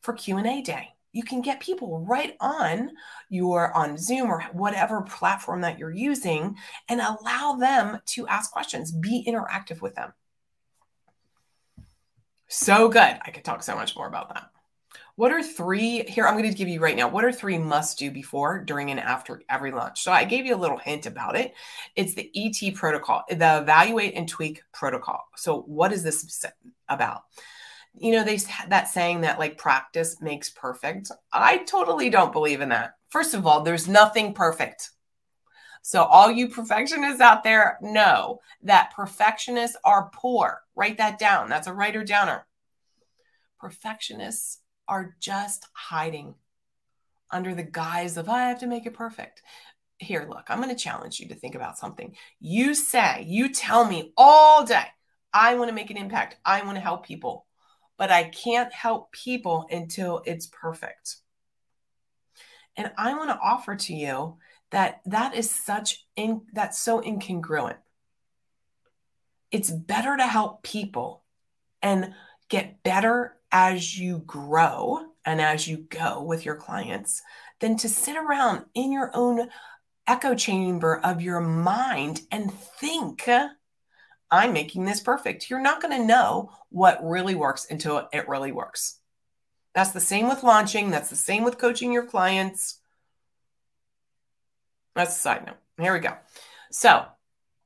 for 0.00 0.14
Q&A 0.14 0.62
day. 0.62 0.88
You 1.12 1.22
can 1.22 1.42
get 1.42 1.60
people 1.60 2.00
right 2.00 2.34
on 2.40 2.92
your 3.28 3.76
on 3.76 3.98
Zoom 3.98 4.30
or 4.30 4.40
whatever 4.52 5.02
platform 5.02 5.60
that 5.60 5.78
you're 5.78 5.90
using 5.90 6.56
and 6.88 7.00
allow 7.00 7.56
them 7.60 8.00
to 8.06 8.26
ask 8.26 8.50
questions, 8.50 8.90
be 8.90 9.22
interactive 9.28 9.82
with 9.82 9.94
them. 9.94 10.14
So 12.48 12.88
good. 12.88 13.18
I 13.22 13.30
could 13.32 13.44
talk 13.44 13.62
so 13.62 13.76
much 13.76 13.94
more 13.96 14.08
about 14.08 14.32
that. 14.32 14.50
What 15.16 15.30
are 15.30 15.42
three 15.42 16.02
here? 16.08 16.26
I'm 16.26 16.36
going 16.36 16.50
to 16.50 16.56
give 16.56 16.68
you 16.68 16.80
right 16.80 16.96
now. 16.96 17.08
What 17.08 17.24
are 17.24 17.32
three 17.32 17.56
must 17.56 17.98
do 17.98 18.10
before, 18.10 18.58
during, 18.58 18.90
and 18.90 18.98
after 18.98 19.42
every 19.48 19.70
launch? 19.70 20.02
So 20.02 20.10
I 20.10 20.24
gave 20.24 20.44
you 20.44 20.56
a 20.56 20.58
little 20.58 20.76
hint 20.76 21.06
about 21.06 21.36
it. 21.36 21.54
It's 21.94 22.14
the 22.14 22.30
ET 22.34 22.74
protocol, 22.74 23.22
the 23.28 23.58
evaluate 23.58 24.14
and 24.14 24.28
tweak 24.28 24.62
protocol. 24.72 25.24
So 25.36 25.60
what 25.62 25.92
is 25.92 26.02
this 26.02 26.44
about? 26.88 27.22
You 27.96 28.10
know, 28.10 28.24
they 28.24 28.38
that 28.68 28.88
saying 28.88 29.20
that 29.20 29.38
like 29.38 29.56
practice 29.56 30.20
makes 30.20 30.50
perfect. 30.50 31.12
I 31.32 31.58
totally 31.58 32.10
don't 32.10 32.32
believe 32.32 32.60
in 32.60 32.70
that. 32.70 32.94
First 33.08 33.34
of 33.34 33.46
all, 33.46 33.62
there's 33.62 33.86
nothing 33.86 34.34
perfect. 34.34 34.90
So 35.82 36.02
all 36.02 36.28
you 36.28 36.48
perfectionists 36.48 37.20
out 37.20 37.44
there 37.44 37.78
know 37.80 38.40
that 38.62 38.92
perfectionists 38.96 39.76
are 39.84 40.10
poor. 40.12 40.62
Write 40.74 40.98
that 40.98 41.20
down. 41.20 41.48
That's 41.48 41.68
a 41.68 41.72
writer 41.72 42.02
downer. 42.02 42.46
Perfectionists 43.60 44.58
are 44.88 45.16
just 45.20 45.66
hiding 45.72 46.34
under 47.30 47.54
the 47.54 47.62
guise 47.62 48.16
of, 48.16 48.28
I 48.28 48.48
have 48.48 48.60
to 48.60 48.66
make 48.66 48.86
it 48.86 48.94
perfect. 48.94 49.42
Here, 49.98 50.26
look, 50.28 50.44
I'm 50.48 50.60
going 50.60 50.74
to 50.74 50.82
challenge 50.82 51.20
you 51.20 51.28
to 51.28 51.34
think 51.34 51.54
about 51.54 51.78
something. 51.78 52.16
You 52.40 52.74
say, 52.74 53.24
you 53.26 53.52
tell 53.52 53.84
me 53.84 54.12
all 54.16 54.64
day, 54.64 54.84
I 55.32 55.54
want 55.56 55.68
to 55.68 55.74
make 55.74 55.90
an 55.90 55.96
impact. 55.96 56.36
I 56.44 56.62
want 56.64 56.76
to 56.76 56.82
help 56.82 57.06
people, 57.06 57.46
but 57.96 58.10
I 58.10 58.24
can't 58.24 58.72
help 58.72 59.12
people 59.12 59.66
until 59.70 60.22
it's 60.26 60.46
perfect. 60.46 61.16
And 62.76 62.92
I 62.98 63.14
want 63.14 63.30
to 63.30 63.38
offer 63.42 63.76
to 63.76 63.94
you 63.94 64.38
that 64.70 65.00
that 65.06 65.34
is 65.34 65.50
such 65.50 66.04
in 66.16 66.42
that's 66.52 66.78
so 66.78 67.00
incongruent. 67.00 67.76
It's 69.50 69.70
better 69.70 70.16
to 70.16 70.26
help 70.26 70.64
people 70.64 71.22
and 71.80 72.14
get 72.48 72.82
better 72.82 73.36
as 73.54 73.96
you 73.96 74.18
grow 74.26 74.98
and 75.24 75.40
as 75.40 75.68
you 75.68 75.76
go 75.88 76.20
with 76.20 76.44
your 76.44 76.56
clients 76.56 77.22
than 77.60 77.76
to 77.76 77.88
sit 77.88 78.16
around 78.16 78.64
in 78.74 78.90
your 78.90 79.12
own 79.14 79.48
echo 80.08 80.34
chamber 80.34 81.00
of 81.04 81.22
your 81.22 81.40
mind 81.40 82.20
and 82.32 82.52
think 82.52 83.28
I'm 84.28 84.52
making 84.52 84.84
this 84.84 85.00
perfect. 85.00 85.48
You're 85.48 85.62
not 85.62 85.80
going 85.80 85.96
to 85.96 86.04
know 86.04 86.50
what 86.70 86.98
really 87.04 87.36
works 87.36 87.68
until 87.70 88.08
it 88.12 88.28
really 88.28 88.50
works. 88.50 88.98
That's 89.72 89.92
the 89.92 90.00
same 90.00 90.28
with 90.28 90.42
launching. 90.42 90.90
That's 90.90 91.10
the 91.10 91.14
same 91.14 91.44
with 91.44 91.56
coaching 91.56 91.92
your 91.92 92.06
clients. 92.06 92.80
That's 94.96 95.14
a 95.16 95.20
side 95.20 95.46
note. 95.46 95.56
Here 95.78 95.92
we 95.92 96.00
go. 96.00 96.16
So 96.72 97.04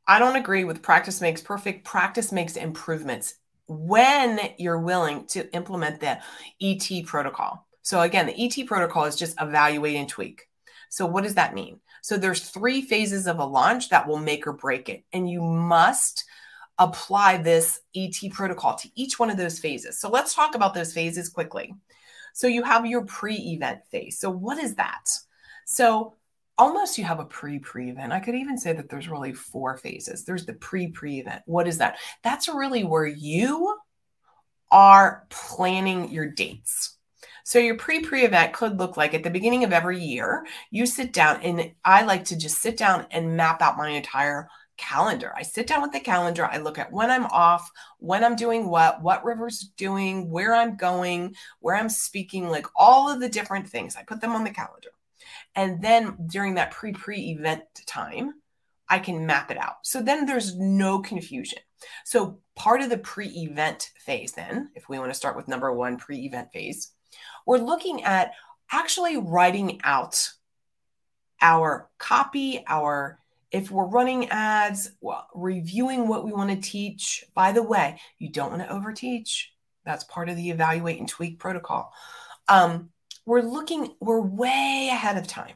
I 0.06 0.18
don't 0.18 0.36
agree 0.36 0.64
with 0.64 0.82
practice 0.82 1.22
makes 1.22 1.40
perfect. 1.40 1.86
Practice 1.86 2.30
makes 2.30 2.56
improvements 2.56 3.37
when 3.68 4.40
you're 4.58 4.80
willing 4.80 5.26
to 5.26 5.54
implement 5.54 6.00
the 6.00 6.18
ET 6.60 7.06
protocol. 7.06 7.66
So 7.82 8.00
again, 8.00 8.26
the 8.26 8.44
ET 8.44 8.66
protocol 8.66 9.04
is 9.04 9.16
just 9.16 9.40
evaluate 9.40 9.96
and 9.96 10.08
tweak. 10.08 10.48
So 10.88 11.06
what 11.06 11.24
does 11.24 11.34
that 11.34 11.54
mean? 11.54 11.80
So 12.02 12.16
there's 12.16 12.48
three 12.48 12.82
phases 12.82 13.26
of 13.26 13.38
a 13.38 13.44
launch 13.44 13.90
that 13.90 14.08
will 14.08 14.18
make 14.18 14.46
or 14.46 14.52
break 14.52 14.88
it. 14.88 15.04
And 15.12 15.28
you 15.30 15.42
must 15.42 16.24
apply 16.78 17.38
this 17.38 17.80
ET 17.94 18.14
protocol 18.32 18.76
to 18.76 18.88
each 18.94 19.18
one 19.18 19.30
of 19.30 19.36
those 19.36 19.58
phases. 19.58 19.98
So 19.98 20.08
let's 20.08 20.34
talk 20.34 20.54
about 20.54 20.74
those 20.74 20.92
phases 20.92 21.28
quickly. 21.28 21.74
So 22.32 22.46
you 22.46 22.62
have 22.62 22.86
your 22.86 23.04
pre-event 23.04 23.80
phase. 23.90 24.18
So 24.18 24.30
what 24.30 24.58
is 24.58 24.76
that? 24.76 25.10
So 25.64 26.14
almost 26.58 26.98
you 26.98 27.04
have 27.04 27.20
a 27.20 27.24
pre 27.24 27.58
pre 27.58 27.90
event. 27.90 28.12
I 28.12 28.20
could 28.20 28.34
even 28.34 28.58
say 28.58 28.72
that 28.72 28.88
there's 28.88 29.08
really 29.08 29.32
four 29.32 29.76
phases. 29.76 30.24
There's 30.24 30.44
the 30.44 30.54
pre 30.54 30.88
pre 30.88 31.20
event. 31.20 31.42
What 31.46 31.68
is 31.68 31.78
that? 31.78 31.98
That's 32.22 32.48
really 32.48 32.84
where 32.84 33.06
you 33.06 33.76
are 34.70 35.26
planning 35.30 36.10
your 36.10 36.30
dates. 36.30 36.96
So 37.44 37.58
your 37.58 37.76
pre 37.76 38.00
pre 38.00 38.24
event 38.24 38.52
could 38.52 38.78
look 38.78 38.96
like 38.96 39.14
at 39.14 39.22
the 39.22 39.30
beginning 39.30 39.64
of 39.64 39.72
every 39.72 40.00
year, 40.00 40.44
you 40.70 40.84
sit 40.84 41.12
down 41.12 41.40
and 41.42 41.72
I 41.84 42.02
like 42.02 42.24
to 42.26 42.36
just 42.36 42.60
sit 42.60 42.76
down 42.76 43.06
and 43.10 43.36
map 43.36 43.62
out 43.62 43.78
my 43.78 43.88
entire 43.88 44.48
calendar. 44.76 45.32
I 45.36 45.42
sit 45.42 45.66
down 45.66 45.82
with 45.82 45.92
the 45.92 46.00
calendar, 46.00 46.44
I 46.44 46.58
look 46.58 46.78
at 46.78 46.92
when 46.92 47.10
I'm 47.10 47.26
off, 47.26 47.68
when 47.98 48.22
I'm 48.22 48.36
doing 48.36 48.68
what, 48.68 49.02
what 49.02 49.24
River's 49.24 49.70
doing, 49.76 50.30
where 50.30 50.54
I'm 50.54 50.76
going, 50.76 51.34
where 51.60 51.74
I'm 51.74 51.88
speaking, 51.88 52.48
like 52.48 52.66
all 52.76 53.10
of 53.10 53.20
the 53.20 53.28
different 53.28 53.68
things. 53.68 53.96
I 53.96 54.04
put 54.04 54.20
them 54.20 54.32
on 54.32 54.44
the 54.44 54.50
calendar. 54.50 54.90
And 55.54 55.82
then 55.82 56.16
during 56.30 56.54
that 56.54 56.70
pre 56.70 56.92
pre 56.92 57.30
event 57.30 57.62
time, 57.86 58.34
I 58.88 58.98
can 58.98 59.26
map 59.26 59.50
it 59.50 59.58
out. 59.58 59.76
So 59.84 60.00
then 60.02 60.26
there's 60.26 60.56
no 60.56 61.00
confusion. 61.00 61.58
So 62.04 62.40
part 62.56 62.80
of 62.80 62.90
the 62.90 62.98
pre 62.98 63.28
event 63.28 63.90
phase, 63.98 64.32
then, 64.32 64.70
if 64.74 64.88
we 64.88 64.98
want 64.98 65.10
to 65.10 65.16
start 65.18 65.36
with 65.36 65.48
number 65.48 65.72
one 65.72 65.96
pre 65.96 66.18
event 66.26 66.48
phase, 66.52 66.92
we're 67.46 67.58
looking 67.58 68.04
at 68.04 68.32
actually 68.70 69.16
writing 69.16 69.80
out 69.84 70.30
our 71.40 71.88
copy, 71.98 72.64
our 72.66 73.18
if 73.50 73.70
we're 73.70 73.86
running 73.86 74.28
ads, 74.28 74.90
well, 75.00 75.26
reviewing 75.34 76.06
what 76.06 76.24
we 76.24 76.32
want 76.32 76.50
to 76.50 76.56
teach. 76.56 77.24
By 77.34 77.52
the 77.52 77.62
way, 77.62 77.98
you 78.18 78.30
don't 78.30 78.50
want 78.50 78.62
to 78.62 78.74
overteach. 78.74 79.44
That's 79.84 80.04
part 80.04 80.28
of 80.28 80.36
the 80.36 80.50
evaluate 80.50 80.98
and 80.98 81.08
tweak 81.08 81.38
protocol. 81.38 81.92
Um, 82.46 82.90
we're 83.28 83.42
looking, 83.42 83.94
we're 84.00 84.22
way 84.22 84.88
ahead 84.90 85.18
of 85.18 85.26
time. 85.26 85.54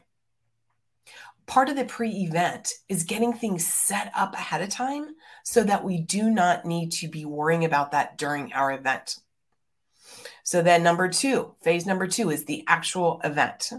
Part 1.47 1.69
of 1.69 1.75
the 1.75 1.85
pre 1.85 2.11
event 2.11 2.71
is 2.87 3.03
getting 3.03 3.33
things 3.33 3.65
set 3.65 4.11
up 4.15 4.35
ahead 4.35 4.61
of 4.61 4.69
time 4.69 5.07
so 5.43 5.63
that 5.63 5.83
we 5.83 5.99
do 5.99 6.29
not 6.29 6.65
need 6.65 6.91
to 6.91 7.07
be 7.07 7.25
worrying 7.25 7.65
about 7.65 7.91
that 7.91 8.19
during 8.19 8.53
our 8.53 8.71
event. 8.71 9.17
So, 10.43 10.61
then 10.61 10.83
number 10.83 11.09
two, 11.09 11.55
phase 11.63 11.87
number 11.87 12.07
two 12.07 12.29
is 12.29 12.45
the 12.45 12.63
actual 12.67 13.19
event. 13.23 13.71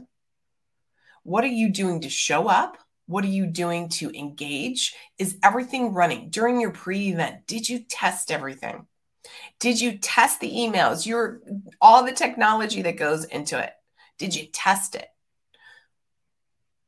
What 1.23 1.45
are 1.45 1.47
you 1.47 1.71
doing 1.71 2.01
to 2.01 2.11
show 2.11 2.49
up? 2.49 2.77
What 3.07 3.25
are 3.25 3.29
you 3.29 3.47
doing 3.47 3.89
to 3.91 4.11
engage? 4.11 4.93
Is 5.19 5.39
everything 5.43 5.95
running 5.95 6.31
during 6.31 6.61
your 6.61 6.73
pre 6.73 7.11
event? 7.11 7.47
Did 7.47 7.69
you 7.69 7.79
test 7.79 8.33
everything? 8.33 8.87
Did 9.61 9.81
you 9.81 9.99
test 9.99 10.41
the 10.41 10.51
emails? 10.51 11.07
Your 11.07 11.41
all 11.81 12.05
the 12.05 12.13
technology 12.13 12.83
that 12.83 12.97
goes 12.97 13.25
into 13.25 13.63
it. 13.63 13.73
Did 14.19 14.35
you 14.35 14.47
test 14.47 14.95
it? 14.95 15.09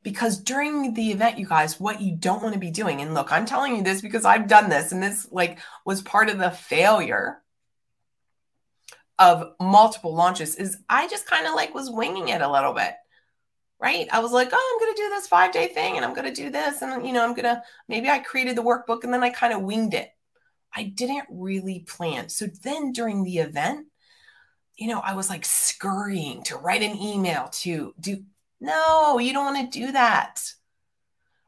Because 0.03 0.39
during 0.39 0.95
the 0.95 1.11
event, 1.11 1.39
you 1.39 1.47
guys, 1.47 1.81
what 1.81 2.01
you 2.01 2.15
don't 2.15 2.43
want 2.43 2.55
to 2.55 2.61
be 2.61 2.71
doing, 2.71 3.01
and 3.01 3.13
look, 3.13 3.33
I'm 3.33 3.45
telling 3.45 3.77
you 3.77 3.83
this 3.83 4.01
because 4.01 4.25
I've 4.25 4.47
done 4.47 4.69
this, 4.69 4.93
and 4.93 5.03
this 5.03 5.27
like 5.33 5.59
was 5.85 6.01
part 6.01 6.29
of 6.29 6.39
the 6.39 6.51
failure 6.51 7.43
of 9.19 9.53
multiple 9.61 10.15
launches, 10.15 10.55
is 10.57 10.79
I 10.89 11.09
just 11.09 11.27
kind 11.27 11.47
of 11.47 11.55
like 11.55 11.75
was 11.75 11.91
winging 11.91 12.29
it 12.29 12.43
a 12.43 12.51
little 12.51 12.73
bit 12.73 12.95
right? 13.79 14.09
I 14.11 14.21
was 14.21 14.33
like, 14.33 14.49
oh, 14.53 14.79
I'm 14.81 14.85
going 14.85 14.95
to 14.95 15.03
do 15.03 15.09
this 15.11 15.29
five 15.29 15.53
day 15.53 15.69
thing 15.69 15.97
and 15.97 16.05
I'm 16.05 16.15
going 16.15 16.33
to 16.33 16.43
do 16.43 16.51
this. 16.51 16.83
And, 16.83 17.07
you 17.07 17.13
know, 17.13 17.23
I'm 17.23 17.35
going 17.35 17.45
to, 17.45 17.63
maybe 17.89 18.09
I 18.09 18.19
created 18.19 18.57
the 18.57 18.63
workbook 18.63 19.05
and 19.05 19.13
then 19.13 19.23
I 19.23 19.31
kind 19.31 19.53
of 19.53 19.63
winged 19.63 19.95
it. 19.95 20.11
I 20.75 20.85
didn't 20.85 21.27
really 21.31 21.81
plan. 21.81 22.29
So 22.29 22.47
then 22.63 22.93
during 22.93 23.23
the 23.23 23.39
event, 23.39 23.87
you 24.77 24.89
know, 24.89 25.01
I 25.01 25.15
was 25.15 25.31
like 25.31 25.45
scurrying 25.45 26.43
to 26.45 26.57
write 26.57 26.83
an 26.83 26.97
email 26.97 27.49
to 27.53 27.95
do. 27.99 28.23
No, 28.61 29.19
you 29.19 29.33
don't 29.33 29.55
want 29.55 29.73
to 29.73 29.79
do 29.79 29.93
that. 29.93 30.43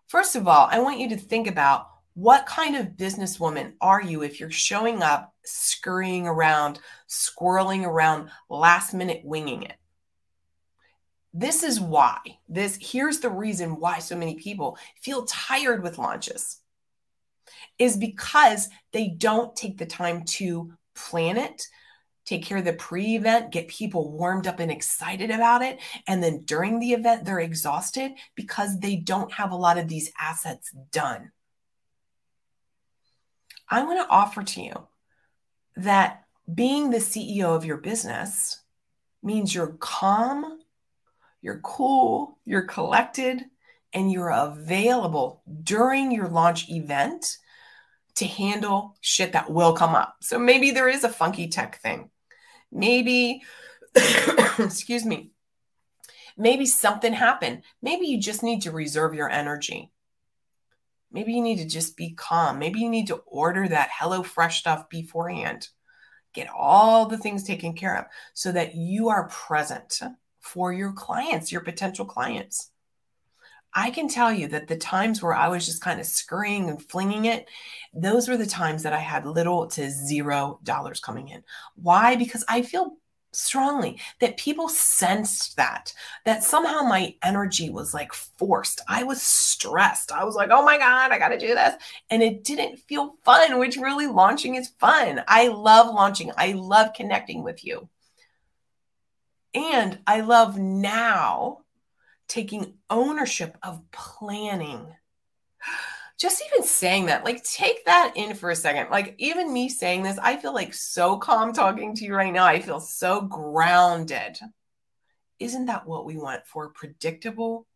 First 0.06 0.36
of 0.36 0.48
all, 0.48 0.68
I 0.70 0.80
want 0.80 0.98
you 0.98 1.10
to 1.10 1.16
think 1.16 1.46
about 1.46 1.88
what 2.14 2.46
kind 2.46 2.74
of 2.74 2.96
businesswoman 2.96 3.74
are 3.80 4.02
you 4.02 4.22
if 4.22 4.40
you're 4.40 4.50
showing 4.50 5.02
up, 5.02 5.34
scurrying 5.44 6.26
around, 6.26 6.80
squirreling 7.08 7.84
around, 7.84 8.30
last 8.48 8.92
minute 8.94 9.20
winging 9.24 9.62
it? 9.62 9.76
This 11.34 11.62
is 11.62 11.78
why. 11.78 12.18
This 12.48 12.78
here's 12.80 13.20
the 13.20 13.30
reason 13.30 13.78
why 13.78 13.98
so 13.98 14.16
many 14.16 14.34
people 14.34 14.78
feel 15.00 15.26
tired 15.26 15.82
with 15.82 15.98
launches. 15.98 16.60
Is 17.78 17.96
because 17.96 18.68
they 18.92 19.08
don't 19.08 19.54
take 19.54 19.78
the 19.78 19.86
time 19.86 20.24
to 20.24 20.72
plan 20.96 21.36
it, 21.36 21.62
take 22.28 22.44
care 22.44 22.58
of 22.58 22.64
the 22.64 22.74
pre 22.74 23.16
event, 23.16 23.50
get 23.50 23.68
people 23.68 24.12
warmed 24.12 24.46
up 24.46 24.60
and 24.60 24.70
excited 24.70 25.30
about 25.30 25.62
it. 25.62 25.78
And 26.06 26.22
then 26.22 26.40
during 26.40 26.78
the 26.78 26.92
event, 26.92 27.24
they're 27.24 27.40
exhausted 27.40 28.12
because 28.34 28.78
they 28.78 28.96
don't 28.96 29.32
have 29.32 29.50
a 29.50 29.56
lot 29.56 29.78
of 29.78 29.88
these 29.88 30.12
assets 30.20 30.70
done. 30.92 31.32
I 33.70 33.82
want 33.82 34.06
to 34.06 34.12
offer 34.12 34.42
to 34.42 34.62
you 34.62 34.86
that 35.76 36.24
being 36.52 36.90
the 36.90 36.98
CEO 36.98 37.56
of 37.56 37.64
your 37.64 37.76
business 37.78 38.62
means 39.22 39.54
you're 39.54 39.76
calm, 39.78 40.58
you're 41.40 41.60
cool, 41.60 42.38
you're 42.44 42.62
collected, 42.62 43.44
and 43.92 44.12
you're 44.12 44.30
available 44.30 45.42
during 45.62 46.12
your 46.12 46.28
launch 46.28 46.68
event 46.68 47.38
to 48.16 48.26
handle 48.26 48.96
shit 49.00 49.32
that 49.32 49.50
will 49.50 49.72
come 49.72 49.94
up. 49.94 50.16
So 50.20 50.38
maybe 50.38 50.72
there 50.72 50.88
is 50.88 51.04
a 51.04 51.08
funky 51.08 51.48
tech 51.48 51.80
thing. 51.80 52.10
Maybe, 52.70 53.42
excuse 54.58 55.04
me, 55.04 55.30
maybe 56.36 56.66
something 56.66 57.12
happened. 57.12 57.62
Maybe 57.82 58.06
you 58.06 58.20
just 58.20 58.42
need 58.42 58.62
to 58.62 58.70
reserve 58.70 59.14
your 59.14 59.28
energy. 59.28 59.92
Maybe 61.10 61.32
you 61.32 61.42
need 61.42 61.58
to 61.58 61.66
just 61.66 61.96
be 61.96 62.10
calm. 62.10 62.58
Maybe 62.58 62.80
you 62.80 62.90
need 62.90 63.06
to 63.06 63.22
order 63.26 63.66
that 63.68 63.90
Hello 63.98 64.22
Fresh 64.22 64.60
stuff 64.60 64.88
beforehand. 64.90 65.68
Get 66.34 66.48
all 66.54 67.06
the 67.06 67.18
things 67.18 67.42
taken 67.42 67.72
care 67.72 67.96
of 67.96 68.04
so 68.34 68.52
that 68.52 68.74
you 68.74 69.08
are 69.08 69.28
present 69.28 70.00
for 70.40 70.72
your 70.72 70.92
clients, 70.92 71.50
your 71.50 71.62
potential 71.62 72.04
clients. 72.04 72.70
I 73.74 73.90
can 73.90 74.08
tell 74.08 74.32
you 74.32 74.48
that 74.48 74.68
the 74.68 74.76
times 74.76 75.22
where 75.22 75.34
I 75.34 75.48
was 75.48 75.66
just 75.66 75.82
kind 75.82 76.00
of 76.00 76.06
scurrying 76.06 76.68
and 76.68 76.82
flinging 76.82 77.26
it, 77.26 77.48
those 77.94 78.28
were 78.28 78.36
the 78.36 78.46
times 78.46 78.82
that 78.82 78.92
I 78.92 78.98
had 78.98 79.26
little 79.26 79.66
to 79.68 79.90
zero 79.90 80.58
dollars 80.62 81.00
coming 81.00 81.28
in. 81.28 81.42
Why? 81.76 82.16
Because 82.16 82.44
I 82.48 82.62
feel 82.62 82.96
strongly 83.32 84.00
that 84.20 84.36
people 84.36 84.68
sensed 84.68 85.56
that, 85.56 85.92
that 86.24 86.42
somehow 86.42 86.82
my 86.82 87.14
energy 87.22 87.70
was 87.70 87.92
like 87.94 88.12
forced. 88.12 88.80
I 88.88 89.04
was 89.04 89.22
stressed. 89.22 90.12
I 90.12 90.24
was 90.24 90.34
like, 90.34 90.50
oh 90.50 90.64
my 90.64 90.78
God, 90.78 91.12
I 91.12 91.18
got 91.18 91.28
to 91.28 91.38
do 91.38 91.48
this. 91.48 91.74
And 92.10 92.22
it 92.22 92.44
didn't 92.44 92.78
feel 92.78 93.14
fun, 93.24 93.58
which 93.58 93.76
really 93.76 94.06
launching 94.06 94.54
is 94.54 94.68
fun. 94.80 95.22
I 95.28 95.48
love 95.48 95.94
launching, 95.94 96.32
I 96.36 96.52
love 96.52 96.94
connecting 96.94 97.42
with 97.42 97.64
you. 97.64 97.88
And 99.54 99.98
I 100.06 100.20
love 100.20 100.58
now 100.58 101.60
taking 102.28 102.74
ownership 102.90 103.56
of 103.62 103.82
planning. 103.90 104.94
Just 106.18 106.42
even 106.46 106.66
saying 106.66 107.06
that, 107.06 107.24
like, 107.24 107.42
take 107.44 107.84
that 107.86 108.12
in 108.16 108.34
for 108.34 108.50
a 108.50 108.56
second. 108.56 108.90
Like, 108.90 109.14
even 109.18 109.52
me 109.52 109.68
saying 109.68 110.02
this, 110.02 110.18
I 110.18 110.36
feel 110.36 110.52
like 110.52 110.74
so 110.74 111.16
calm 111.16 111.52
talking 111.52 111.94
to 111.94 112.04
you 112.04 112.14
right 112.14 112.32
now. 112.32 112.44
I 112.44 112.60
feel 112.60 112.80
so 112.80 113.22
grounded. 113.22 114.38
Isn't 115.38 115.66
that 115.66 115.86
what 115.86 116.04
we 116.04 116.16
want 116.16 116.46
for 116.46 116.70
predictable 116.70 117.66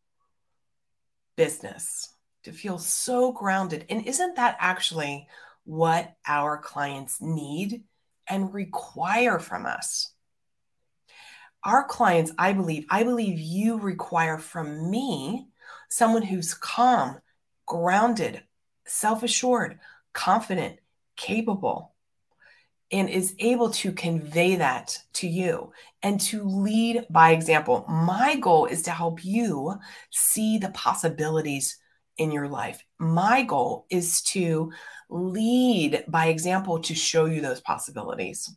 business? 1.36 2.08
To 2.44 2.52
feel 2.52 2.78
so 2.78 3.30
grounded. 3.30 3.86
And 3.88 4.04
isn't 4.04 4.34
that 4.34 4.56
actually 4.58 5.28
what 5.62 6.12
our 6.26 6.58
clients 6.58 7.20
need 7.20 7.84
and 8.26 8.52
require 8.52 9.38
from 9.38 9.64
us? 9.64 10.11
Our 11.64 11.84
clients, 11.84 12.32
I 12.38 12.52
believe, 12.52 12.86
I 12.90 13.04
believe 13.04 13.38
you 13.38 13.78
require 13.78 14.38
from 14.38 14.90
me 14.90 15.48
someone 15.88 16.22
who's 16.22 16.54
calm, 16.54 17.18
grounded, 17.66 18.42
self 18.86 19.22
assured, 19.22 19.78
confident, 20.12 20.78
capable, 21.16 21.94
and 22.90 23.08
is 23.08 23.34
able 23.38 23.70
to 23.70 23.92
convey 23.92 24.56
that 24.56 24.98
to 25.14 25.26
you 25.26 25.72
and 26.02 26.20
to 26.20 26.44
lead 26.44 27.06
by 27.10 27.30
example. 27.30 27.86
My 27.88 28.36
goal 28.36 28.66
is 28.66 28.82
to 28.82 28.90
help 28.90 29.24
you 29.24 29.74
see 30.10 30.58
the 30.58 30.70
possibilities 30.70 31.78
in 32.18 32.30
your 32.30 32.48
life. 32.48 32.84
My 32.98 33.42
goal 33.42 33.86
is 33.88 34.20
to 34.22 34.72
lead 35.08 36.04
by 36.08 36.26
example 36.26 36.80
to 36.80 36.94
show 36.94 37.24
you 37.24 37.40
those 37.40 37.60
possibilities. 37.60 38.54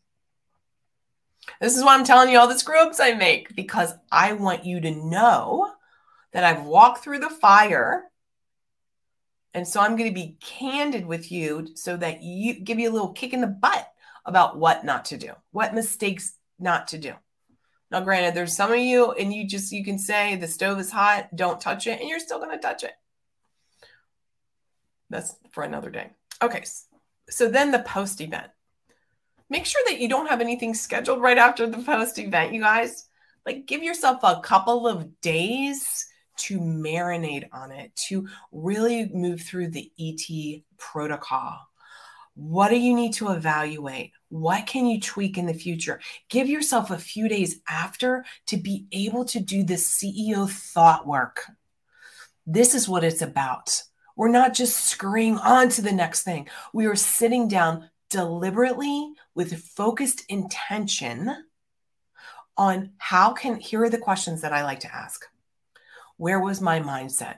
This 1.61 1.77
is 1.77 1.83
why 1.83 1.95
I'm 1.95 2.03
telling 2.03 2.29
you 2.29 2.39
all 2.39 2.47
the 2.47 2.59
screw 2.59 2.79
ups 2.79 2.99
I 2.99 3.13
make 3.13 3.55
because 3.55 3.93
I 4.11 4.33
want 4.33 4.65
you 4.65 4.81
to 4.81 4.91
know 4.91 5.71
that 6.33 6.43
I've 6.43 6.65
walked 6.65 7.03
through 7.03 7.19
the 7.19 7.29
fire. 7.29 8.03
And 9.53 9.67
so 9.67 9.79
I'm 9.79 9.95
going 9.95 10.09
to 10.09 10.13
be 10.13 10.37
candid 10.41 11.05
with 11.05 11.31
you 11.31 11.69
so 11.75 11.95
that 11.97 12.21
you 12.21 12.55
give 12.59 12.77
you 12.77 12.89
a 12.89 12.93
little 12.93 13.13
kick 13.13 13.33
in 13.33 13.41
the 13.41 13.47
butt 13.47 13.87
about 14.25 14.57
what 14.57 14.83
not 14.83 15.05
to 15.05 15.17
do, 15.17 15.31
what 15.51 15.73
mistakes 15.73 16.35
not 16.59 16.89
to 16.89 16.97
do. 16.97 17.13
Now, 17.91 18.01
granted, 18.01 18.33
there's 18.33 18.55
some 18.55 18.71
of 18.71 18.79
you, 18.79 19.11
and 19.11 19.33
you 19.33 19.47
just 19.47 19.71
you 19.71 19.85
can 19.85 19.99
say 19.99 20.35
the 20.35 20.47
stove 20.47 20.79
is 20.79 20.91
hot, 20.91 21.33
don't 21.35 21.61
touch 21.61 21.87
it, 21.87 21.99
and 22.01 22.09
you're 22.09 22.19
still 22.19 22.39
going 22.39 22.51
to 22.51 22.57
touch 22.57 22.83
it. 22.83 22.93
That's 25.09 25.35
for 25.51 25.63
another 25.63 25.89
day. 25.89 26.09
Okay, 26.41 26.63
so 27.29 27.47
then 27.47 27.71
the 27.71 27.79
post 27.79 28.19
event. 28.21 28.47
Make 29.49 29.65
sure 29.65 29.81
that 29.87 29.99
you 29.99 30.09
don't 30.09 30.29
have 30.29 30.41
anything 30.41 30.73
scheduled 30.73 31.21
right 31.21 31.37
after 31.37 31.67
the 31.67 31.77
post 31.77 32.17
event, 32.19 32.53
you 32.53 32.61
guys. 32.61 33.07
Like, 33.45 33.67
give 33.67 33.83
yourself 33.83 34.19
a 34.23 34.41
couple 34.41 34.87
of 34.87 35.21
days 35.21 36.07
to 36.37 36.59
marinate 36.59 37.47
on 37.53 37.71
it, 37.71 37.95
to 38.07 38.27
really 38.51 39.09
move 39.13 39.41
through 39.41 39.69
the 39.69 39.91
ET 39.99 40.63
protocol. 40.77 41.59
What 42.33 42.69
do 42.69 42.77
you 42.77 42.93
need 42.93 43.13
to 43.13 43.29
evaluate? 43.29 44.11
What 44.29 44.67
can 44.67 44.85
you 44.87 44.99
tweak 44.99 45.37
in 45.37 45.45
the 45.45 45.53
future? 45.53 46.01
Give 46.29 46.49
yourself 46.49 46.91
a 46.91 46.97
few 46.97 47.29
days 47.29 47.61
after 47.69 48.25
to 48.47 48.57
be 48.57 48.87
able 48.91 49.23
to 49.25 49.39
do 49.39 49.63
the 49.63 49.75
CEO 49.75 50.49
thought 50.49 51.07
work. 51.07 51.45
This 52.45 52.75
is 52.75 52.89
what 52.89 53.05
it's 53.05 53.21
about. 53.21 53.81
We're 54.17 54.27
not 54.29 54.53
just 54.53 54.85
scurrying 54.85 55.37
on 55.37 55.69
to 55.69 55.81
the 55.81 55.91
next 55.91 56.23
thing. 56.23 56.49
We 56.73 56.87
are 56.87 56.95
sitting 56.95 57.47
down 57.47 57.89
deliberately 58.09 59.13
with 59.33 59.61
focused 59.61 60.23
intention 60.29 61.45
on 62.57 62.91
how 62.97 63.33
can 63.33 63.55
here 63.55 63.83
are 63.83 63.89
the 63.89 63.97
questions 63.97 64.41
that 64.41 64.53
I 64.53 64.63
like 64.63 64.81
to 64.81 64.95
ask. 64.95 65.25
Where 66.17 66.39
was 66.39 66.61
my 66.61 66.79
mindset? 66.79 67.37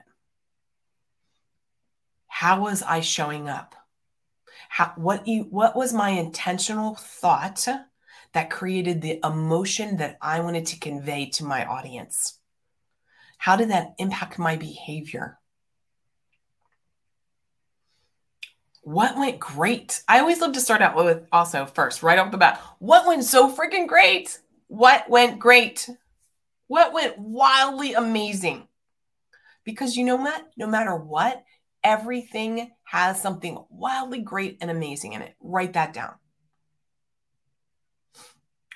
How 2.28 2.60
was 2.60 2.82
I 2.82 3.00
showing 3.00 3.48
up? 3.48 3.74
How, 4.68 4.92
what 4.96 5.26
you 5.26 5.44
what 5.44 5.74
was 5.74 5.92
my 5.92 6.10
intentional 6.10 6.94
thought 6.94 7.66
that 8.32 8.50
created 8.50 9.00
the 9.00 9.18
emotion 9.24 9.96
that 9.96 10.18
I 10.20 10.40
wanted 10.40 10.66
to 10.66 10.78
convey 10.78 11.30
to 11.30 11.44
my 11.44 11.64
audience? 11.64 12.38
How 13.38 13.56
did 13.56 13.70
that 13.70 13.94
impact 13.98 14.38
my 14.38 14.56
behavior? 14.56 15.37
What 18.88 19.18
went 19.18 19.38
great? 19.38 20.02
I 20.08 20.20
always 20.20 20.40
love 20.40 20.54
to 20.54 20.62
start 20.62 20.80
out 20.80 20.96
with 20.96 21.26
also 21.30 21.66
first, 21.66 22.02
right 22.02 22.18
off 22.18 22.30
the 22.30 22.38
bat. 22.38 22.58
What 22.78 23.06
went 23.06 23.22
so 23.22 23.54
freaking 23.54 23.86
great? 23.86 24.38
What 24.68 25.10
went 25.10 25.38
great? 25.38 25.90
What 26.68 26.94
went 26.94 27.18
wildly 27.18 27.92
amazing? 27.92 28.66
Because 29.62 29.94
you 29.94 30.06
know 30.06 30.16
what? 30.16 30.42
No 30.56 30.66
matter 30.66 30.96
what, 30.96 31.44
everything 31.84 32.70
has 32.84 33.20
something 33.20 33.62
wildly 33.68 34.20
great 34.20 34.56
and 34.62 34.70
amazing 34.70 35.12
in 35.12 35.20
it. 35.20 35.34
Write 35.38 35.74
that 35.74 35.92
down. 35.92 36.14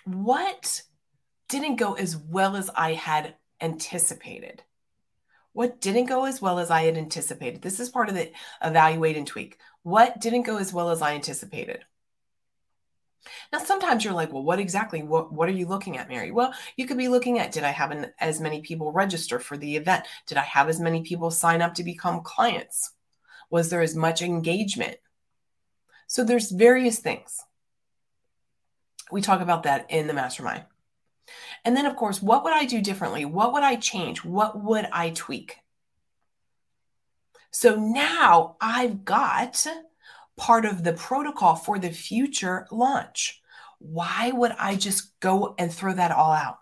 What 0.05 0.83
didn't 1.49 1.77
go 1.77 1.95
as 1.95 2.19
well 2.19 2.57
as 2.57 2.69
I 2.77 2.93
had 2.93 3.37
anticipated? 3.63 4.63
What 5.53 5.81
didn't 5.81 6.07
go 6.07 6.25
as 6.25 6.41
well 6.41 6.59
as 6.59 6.71
I 6.71 6.83
had 6.83 6.97
anticipated? 6.97 7.63
This 7.63 7.79
is 7.79 7.91
part 7.91 8.09
of 8.09 8.15
the 8.15 8.31
evaluate 8.63 9.17
and 9.17 9.27
tweak. 9.27 9.59
What 9.83 10.21
didn't 10.21 10.43
go 10.43 10.57
as 10.57 10.73
well 10.73 10.91
as 10.91 11.03
I 11.03 11.15
anticipated? 11.15 11.85
Now, 13.53 13.59
sometimes 13.59 14.05
you're 14.05 14.15
like, 14.15 14.33
well, 14.33 14.43
what 14.43 14.59
exactly? 14.59 15.03
What, 15.03 15.33
what 15.33 15.49
are 15.49 15.53
you 15.53 15.67
looking 15.67 15.97
at, 15.97 16.09
Mary? 16.09 16.31
Well, 16.31 16.55
you 16.77 16.87
could 16.87 16.97
be 16.97 17.09
looking 17.09 17.39
at 17.39 17.53
did 17.53 17.65
I 17.65 17.71
have 17.71 17.91
an, 17.91 18.13
as 18.19 18.41
many 18.41 18.63
people 18.63 18.93
register 18.93 19.39
for 19.39 19.57
the 19.57 19.77
event? 19.77 20.05
Did 20.27 20.39
I 20.39 20.43
have 20.43 20.69
as 20.69 20.81
many 20.81 21.03
people 21.03 21.31
sign 21.31 21.63
up 21.63 21.75
to 21.75 21.85
become 21.85 22.23
clients? 22.23 22.93
Was 23.51 23.71
there 23.71 23.83
as 23.83 23.95
much 23.95 24.23
engagement? 24.23 24.97
So 26.07 26.25
there's 26.25 26.51
various 26.51 26.99
things. 26.99 27.41
We 29.11 29.21
talk 29.21 29.41
about 29.41 29.65
that 29.65 29.91
in 29.91 30.07
the 30.07 30.15
mastermind. 30.15 30.65
And 31.65 31.77
then, 31.77 31.87
of 31.87 31.97
course, 31.97 32.21
what 32.21 32.43
would 32.45 32.53
I 32.53 32.65
do 32.65 32.81
differently? 32.81 33.25
What 33.25 33.53
would 33.53 33.63
I 33.63 33.77
change? 33.77 34.25
What 34.25 34.61
would 34.63 34.89
I 34.93 35.11
tweak? 35.11 35.59
So 37.51 37.77
now 37.77 38.57
I've 38.61 39.05
got 39.05 39.67
part 40.37 40.65
of 40.65 40.83
the 40.83 40.95
protocol 40.95 41.55
for 41.55 41.79
the 41.79 41.91
future 41.91 42.67
launch. 42.71 43.41
Why 43.79 44.31
would 44.33 44.53
I 44.59 44.77
just 44.77 45.19
go 45.21 45.55
and 45.59 45.73
throw 45.73 45.93
that 45.95 46.11
all 46.11 46.33
out? 46.33 46.59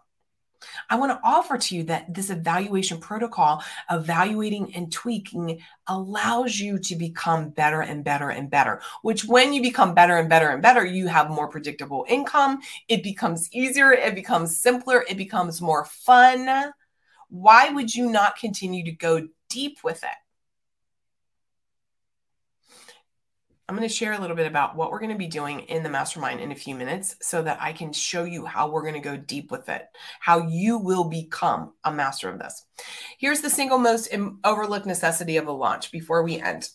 I 0.88 0.96
want 0.96 1.12
to 1.12 1.20
offer 1.24 1.58
to 1.58 1.76
you 1.76 1.84
that 1.84 2.12
this 2.12 2.30
evaluation 2.30 2.98
protocol, 2.98 3.62
evaluating 3.90 4.74
and 4.74 4.92
tweaking, 4.92 5.60
allows 5.86 6.58
you 6.58 6.78
to 6.78 6.96
become 6.96 7.50
better 7.50 7.80
and 7.80 8.04
better 8.04 8.30
and 8.30 8.50
better. 8.50 8.80
Which, 9.02 9.24
when 9.24 9.52
you 9.52 9.62
become 9.62 9.94
better 9.94 10.16
and 10.16 10.28
better 10.28 10.48
and 10.48 10.62
better, 10.62 10.84
you 10.84 11.06
have 11.06 11.30
more 11.30 11.48
predictable 11.48 12.04
income. 12.08 12.60
It 12.88 13.02
becomes 13.02 13.48
easier, 13.52 13.92
it 13.92 14.14
becomes 14.14 14.58
simpler, 14.58 15.04
it 15.08 15.16
becomes 15.16 15.60
more 15.60 15.84
fun. 15.84 16.72
Why 17.28 17.70
would 17.70 17.94
you 17.94 18.10
not 18.10 18.36
continue 18.36 18.84
to 18.84 18.92
go 18.92 19.28
deep 19.48 19.78
with 19.84 20.02
it? 20.02 20.19
I'm 23.70 23.76
going 23.76 23.88
to 23.88 23.94
share 23.94 24.14
a 24.14 24.20
little 24.20 24.34
bit 24.34 24.48
about 24.48 24.74
what 24.74 24.90
we're 24.90 24.98
going 24.98 25.12
to 25.12 25.16
be 25.16 25.28
doing 25.28 25.60
in 25.60 25.84
the 25.84 25.88
mastermind 25.88 26.40
in 26.40 26.50
a 26.50 26.56
few 26.56 26.74
minutes 26.74 27.14
so 27.22 27.40
that 27.40 27.62
I 27.62 27.72
can 27.72 27.92
show 27.92 28.24
you 28.24 28.44
how 28.44 28.68
we're 28.68 28.82
going 28.82 28.94
to 28.94 29.00
go 29.00 29.16
deep 29.16 29.52
with 29.52 29.68
it, 29.68 29.86
how 30.18 30.48
you 30.48 30.76
will 30.76 31.04
become 31.04 31.74
a 31.84 31.92
master 31.92 32.28
of 32.28 32.40
this. 32.40 32.66
Here's 33.16 33.42
the 33.42 33.48
single 33.48 33.78
most 33.78 34.12
overlooked 34.42 34.86
necessity 34.86 35.36
of 35.36 35.46
a 35.46 35.52
launch 35.52 35.92
before 35.92 36.24
we 36.24 36.40
end 36.40 36.68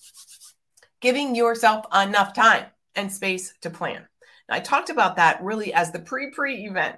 giving 1.02 1.36
yourself 1.36 1.86
enough 1.94 2.34
time 2.34 2.68
and 2.96 3.12
space 3.12 3.54
to 3.60 3.70
plan. 3.70 4.08
Now, 4.48 4.56
I 4.56 4.62
talked 4.62 4.90
about 4.90 5.18
that 5.18 5.44
really 5.44 5.74
as 5.74 5.92
the 5.92 6.00
pre 6.00 6.32
pre 6.32 6.66
event, 6.66 6.96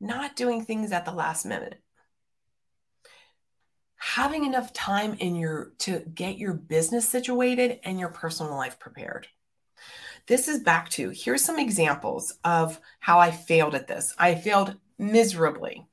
not 0.00 0.34
doing 0.34 0.64
things 0.64 0.90
at 0.90 1.04
the 1.04 1.12
last 1.12 1.46
minute 1.46 1.80
having 3.96 4.44
enough 4.44 4.72
time 4.72 5.14
in 5.14 5.34
your 5.34 5.72
to 5.78 6.00
get 6.14 6.38
your 6.38 6.54
business 6.54 7.08
situated 7.08 7.80
and 7.84 7.98
your 7.98 8.08
personal 8.08 8.54
life 8.54 8.78
prepared. 8.78 9.28
This 10.26 10.48
is 10.48 10.60
back 10.60 10.88
to 10.90 11.10
here's 11.10 11.44
some 11.44 11.58
examples 11.58 12.34
of 12.44 12.80
how 12.98 13.18
I 13.18 13.30
failed 13.30 13.74
at 13.74 13.86
this. 13.86 14.14
I 14.18 14.34
failed 14.34 14.76
miserably. 14.98 15.86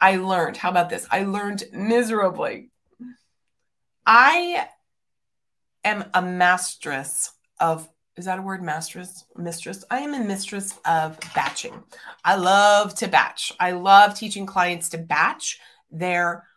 I 0.00 0.16
learned, 0.16 0.56
how 0.56 0.70
about 0.70 0.90
this? 0.90 1.06
I 1.10 1.24
learned 1.24 1.64
miserably. 1.72 2.70
I 4.06 4.68
am 5.84 6.04
a 6.14 6.22
mistress 6.22 7.32
of 7.60 7.88
is 8.16 8.24
that 8.24 8.38
a 8.38 8.42
word 8.42 8.62
mistress 8.62 9.24
mistress 9.36 9.84
i 9.90 10.00
am 10.00 10.12
a 10.12 10.18
mistress 10.18 10.78
of 10.84 11.18
batching 11.34 11.82
i 12.24 12.34
love 12.34 12.94
to 12.94 13.06
batch 13.06 13.52
i 13.60 13.70
love 13.70 14.14
teaching 14.14 14.44
clients 14.44 14.88
to 14.88 14.98
batch 14.98 15.60
their 15.90 16.47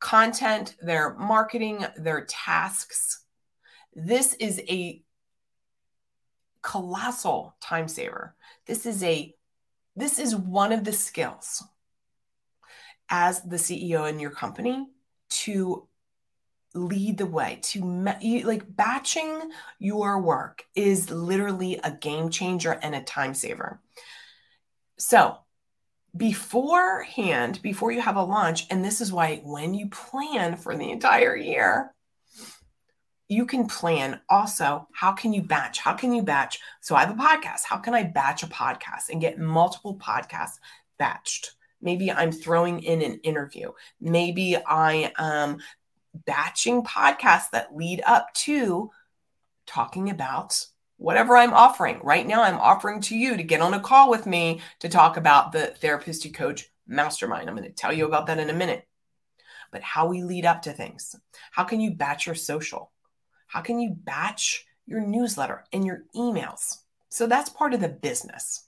content, 0.00 0.74
their 0.80 1.14
marketing, 1.14 1.84
their 1.96 2.24
tasks. 2.24 3.24
This 3.94 4.34
is 4.34 4.60
a 4.68 5.02
colossal 6.62 7.54
time 7.60 7.88
saver. 7.88 8.34
This 8.66 8.86
is 8.86 9.02
a 9.02 9.34
this 9.96 10.18
is 10.18 10.34
one 10.34 10.72
of 10.72 10.84
the 10.84 10.92
skills 10.92 11.62
as 13.08 13.42
the 13.42 13.56
CEO 13.56 14.08
in 14.08 14.18
your 14.18 14.30
company 14.30 14.86
to 15.28 15.86
lead 16.74 17.18
the 17.18 17.26
way 17.26 17.58
to 17.62 17.80
like 18.44 18.76
batching 18.76 19.50
your 19.80 20.20
work 20.20 20.64
is 20.76 21.10
literally 21.10 21.80
a 21.82 21.90
game 21.90 22.30
changer 22.30 22.72
and 22.82 22.94
a 22.94 23.02
time 23.02 23.34
saver. 23.34 23.80
So, 24.96 25.38
beforehand, 26.16 27.60
before 27.62 27.92
you 27.92 28.00
have 28.00 28.16
a 28.16 28.22
launch, 28.22 28.66
and 28.70 28.84
this 28.84 29.00
is 29.00 29.12
why 29.12 29.40
when 29.44 29.74
you 29.74 29.88
plan 29.88 30.56
for 30.56 30.76
the 30.76 30.90
entire 30.90 31.36
year, 31.36 31.94
you 33.28 33.46
can 33.46 33.68
plan 33.68 34.20
also 34.28 34.88
how 34.92 35.12
can 35.12 35.32
you 35.32 35.40
batch 35.40 35.78
how 35.78 35.94
can 35.94 36.12
you 36.12 36.20
batch 36.20 36.58
so 36.80 36.96
i 36.96 37.00
have 37.00 37.10
a 37.10 37.22
podcast 37.22 37.60
how 37.64 37.76
can 37.76 37.94
i 37.94 38.02
batch 38.02 38.42
a 38.42 38.46
podcast 38.48 39.08
and 39.08 39.20
get 39.20 39.38
multiple 39.38 39.96
podcasts 39.96 40.58
batched. 41.00 41.52
Maybe 41.80 42.12
I'm 42.12 42.30
throwing 42.30 42.82
in 42.82 43.00
an 43.02 43.18
interview. 43.20 43.72
Maybe 44.00 44.56
I 44.56 45.12
am 45.16 45.58
batching 46.26 46.82
podcasts 46.82 47.50
that 47.52 47.74
lead 47.74 48.02
up 48.06 48.32
to 48.34 48.90
talking 49.66 50.10
about 50.10 50.66
whatever 51.00 51.34
I'm 51.34 51.54
offering. 51.54 51.98
Right 52.02 52.26
now, 52.26 52.42
I'm 52.42 52.58
offering 52.58 53.00
to 53.02 53.16
you 53.16 53.36
to 53.36 53.42
get 53.42 53.62
on 53.62 53.72
a 53.72 53.80
call 53.80 54.10
with 54.10 54.26
me 54.26 54.60
to 54.80 54.88
talk 54.88 55.16
about 55.16 55.50
the 55.50 55.68
Therapist 55.68 56.22
to 56.22 56.28
Coach 56.28 56.68
Mastermind. 56.86 57.48
I'm 57.48 57.56
going 57.56 57.66
to 57.66 57.74
tell 57.74 57.92
you 57.92 58.04
about 58.04 58.26
that 58.26 58.38
in 58.38 58.50
a 58.50 58.54
minute. 58.54 58.86
But 59.72 59.82
how 59.82 60.08
we 60.08 60.22
lead 60.22 60.44
up 60.44 60.62
to 60.62 60.72
things. 60.72 61.16
How 61.52 61.64
can 61.64 61.80
you 61.80 61.92
batch 61.92 62.26
your 62.26 62.34
social? 62.34 62.92
How 63.46 63.62
can 63.62 63.80
you 63.80 63.96
batch 63.96 64.66
your 64.86 65.00
newsletter 65.00 65.64
and 65.72 65.86
your 65.86 66.04
emails? 66.14 66.76
So 67.08 67.26
that's 67.26 67.48
part 67.48 67.72
of 67.72 67.80
the 67.80 67.88
business. 67.88 68.66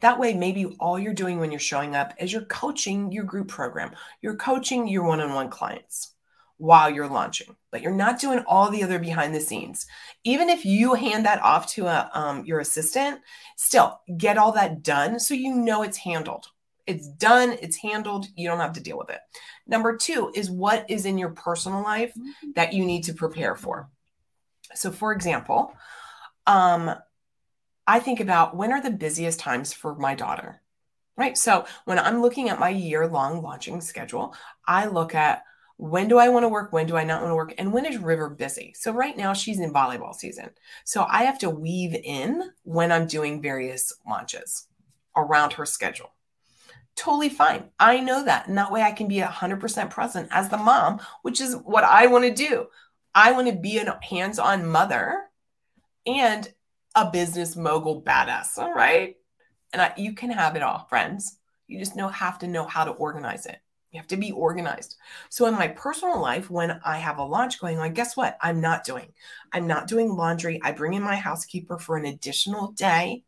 That 0.00 0.20
way, 0.20 0.34
maybe 0.34 0.76
all 0.78 1.00
you're 1.00 1.14
doing 1.14 1.40
when 1.40 1.50
you're 1.50 1.58
showing 1.58 1.96
up 1.96 2.14
is 2.20 2.32
you're 2.32 2.42
coaching 2.42 3.10
your 3.10 3.24
group 3.24 3.48
program, 3.48 3.90
you're 4.22 4.36
coaching 4.36 4.86
your 4.86 5.02
one 5.02 5.20
on 5.20 5.34
one 5.34 5.50
clients 5.50 6.14
while 6.58 6.90
you're 6.90 7.08
launching, 7.08 7.56
but 7.70 7.80
you're 7.80 7.92
not 7.92 8.20
doing 8.20 8.40
all 8.46 8.70
the 8.70 8.82
other 8.82 8.98
behind 8.98 9.34
the 9.34 9.40
scenes. 9.40 9.86
Even 10.24 10.48
if 10.48 10.64
you 10.64 10.94
hand 10.94 11.24
that 11.24 11.40
off 11.40 11.66
to 11.68 11.86
a, 11.86 12.10
um, 12.12 12.44
your 12.44 12.60
assistant, 12.60 13.20
still 13.56 14.00
get 14.16 14.36
all 14.36 14.52
that 14.52 14.82
done 14.82 15.18
so 15.18 15.34
you 15.34 15.54
know 15.54 15.82
it's 15.82 15.96
handled. 15.96 16.46
It's 16.86 17.08
done, 17.08 17.56
it's 17.60 17.76
handled, 17.76 18.26
you 18.34 18.48
don't 18.48 18.60
have 18.60 18.72
to 18.72 18.80
deal 18.80 18.98
with 18.98 19.10
it. 19.10 19.20
Number 19.66 19.96
two 19.96 20.32
is 20.34 20.50
what 20.50 20.88
is 20.88 21.04
in 21.04 21.18
your 21.18 21.30
personal 21.30 21.82
life 21.82 22.12
mm-hmm. 22.14 22.50
that 22.56 22.72
you 22.72 22.84
need 22.84 23.04
to 23.04 23.14
prepare 23.14 23.54
for. 23.54 23.88
So, 24.74 24.90
for 24.90 25.12
example, 25.12 25.74
um, 26.46 26.94
I 27.86 28.00
think 28.00 28.20
about 28.20 28.56
when 28.56 28.72
are 28.72 28.82
the 28.82 28.90
busiest 28.90 29.38
times 29.38 29.72
for 29.72 29.94
my 29.94 30.14
daughter, 30.14 30.60
right? 31.16 31.36
So 31.36 31.66
when 31.84 31.98
I'm 31.98 32.20
looking 32.20 32.48
at 32.48 32.60
my 32.60 32.68
year 32.70 33.06
long 33.06 33.42
launching 33.42 33.80
schedule, 33.80 34.34
I 34.66 34.86
look 34.86 35.14
at 35.14 35.42
when 35.78 36.08
do 36.08 36.18
I 36.18 36.28
want 36.28 36.42
to 36.42 36.48
work? 36.48 36.72
When 36.72 36.86
do 36.86 36.96
I 36.96 37.04
not 37.04 37.22
want 37.22 37.30
to 37.30 37.36
work? 37.36 37.54
And 37.56 37.72
when 37.72 37.86
is 37.86 37.98
River 37.98 38.28
busy? 38.28 38.74
So 38.76 38.92
right 38.92 39.16
now 39.16 39.32
she's 39.32 39.60
in 39.60 39.72
volleyball 39.72 40.12
season. 40.12 40.50
So 40.84 41.06
I 41.08 41.22
have 41.22 41.38
to 41.38 41.50
weave 41.50 41.94
in 41.94 42.50
when 42.64 42.90
I'm 42.90 43.06
doing 43.06 43.40
various 43.40 43.92
launches 44.06 44.66
around 45.16 45.52
her 45.54 45.64
schedule. 45.64 46.10
Totally 46.96 47.28
fine. 47.28 47.70
I 47.78 48.00
know 48.00 48.24
that. 48.24 48.48
And 48.48 48.58
that 48.58 48.72
way 48.72 48.82
I 48.82 48.90
can 48.90 49.06
be 49.06 49.18
100% 49.18 49.90
present 49.90 50.28
as 50.32 50.48
the 50.48 50.56
mom, 50.56 51.00
which 51.22 51.40
is 51.40 51.54
what 51.54 51.84
I 51.84 52.08
want 52.08 52.24
to 52.24 52.34
do. 52.34 52.66
I 53.14 53.30
want 53.30 53.46
to 53.46 53.54
be 53.54 53.78
a 53.78 54.00
hands 54.02 54.40
on 54.40 54.66
mother 54.66 55.22
and 56.04 56.52
a 56.96 57.08
business 57.08 57.54
mogul 57.54 58.02
badass. 58.02 58.58
All 58.58 58.74
right. 58.74 59.14
And 59.72 59.80
I, 59.80 59.92
you 59.96 60.14
can 60.14 60.30
have 60.30 60.56
it 60.56 60.62
all, 60.62 60.86
friends. 60.88 61.38
You 61.68 61.78
just 61.78 61.94
know 61.94 62.08
have 62.08 62.40
to 62.40 62.48
know 62.48 62.64
how 62.64 62.84
to 62.84 62.90
organize 62.90 63.46
it. 63.46 63.60
You 63.90 63.98
have 63.98 64.08
to 64.08 64.16
be 64.16 64.32
organized. 64.32 64.96
So 65.30 65.46
in 65.46 65.54
my 65.54 65.68
personal 65.68 66.20
life, 66.20 66.50
when 66.50 66.78
I 66.84 66.98
have 66.98 67.18
a 67.18 67.24
launch 67.24 67.58
going 67.58 67.78
on, 67.78 67.94
guess 67.94 68.16
what? 68.16 68.36
I'm 68.42 68.60
not 68.60 68.84
doing. 68.84 69.12
I'm 69.52 69.66
not 69.66 69.86
doing 69.86 70.14
laundry. 70.14 70.60
I 70.62 70.72
bring 70.72 70.92
in 70.92 71.02
my 71.02 71.16
housekeeper 71.16 71.78
for 71.78 71.96
an 71.96 72.04
additional 72.04 72.72
day. 72.72 73.24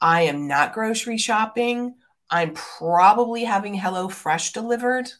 I 0.00 0.22
am 0.22 0.48
not 0.48 0.72
grocery 0.72 1.18
shopping. 1.18 1.94
I'm 2.30 2.54
probably 2.54 3.44
having 3.44 3.74
Hello 3.74 4.08
Fresh 4.08 4.54
delivered. 4.54 5.12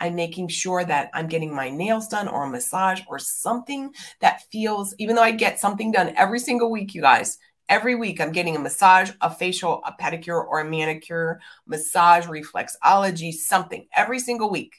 I'm 0.00 0.16
making 0.16 0.48
sure 0.48 0.84
that 0.84 1.10
I'm 1.14 1.28
getting 1.28 1.54
my 1.54 1.70
nails 1.70 2.08
done 2.08 2.28
or 2.28 2.44
a 2.44 2.50
massage 2.50 3.00
or 3.08 3.18
something 3.18 3.92
that 4.20 4.42
feels, 4.50 4.94
even 4.98 5.14
though 5.14 5.22
I 5.22 5.32
get 5.32 5.60
something 5.60 5.92
done 5.92 6.14
every 6.16 6.40
single 6.40 6.70
week, 6.70 6.94
you 6.94 7.00
guys, 7.00 7.38
every 7.68 7.94
week 7.94 8.20
I'm 8.20 8.32
getting 8.32 8.56
a 8.56 8.60
massage, 8.60 9.10
a 9.20 9.30
facial, 9.30 9.82
a 9.84 9.92
pedicure, 10.00 10.44
or 10.44 10.60
a 10.60 10.68
manicure, 10.68 11.40
massage, 11.66 12.26
reflexology, 12.26 13.32
something 13.32 13.86
every 13.94 14.18
single 14.18 14.50
week. 14.50 14.76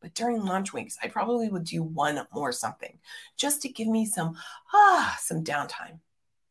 But 0.00 0.14
during 0.14 0.44
lunch 0.44 0.72
weeks, 0.72 0.96
I 1.02 1.08
probably 1.08 1.48
would 1.48 1.64
do 1.64 1.82
one 1.82 2.26
more 2.32 2.52
something 2.52 2.98
just 3.36 3.62
to 3.62 3.68
give 3.68 3.88
me 3.88 4.06
some 4.06 4.36
ah 4.72 5.16
some 5.20 5.44
downtime. 5.44 6.00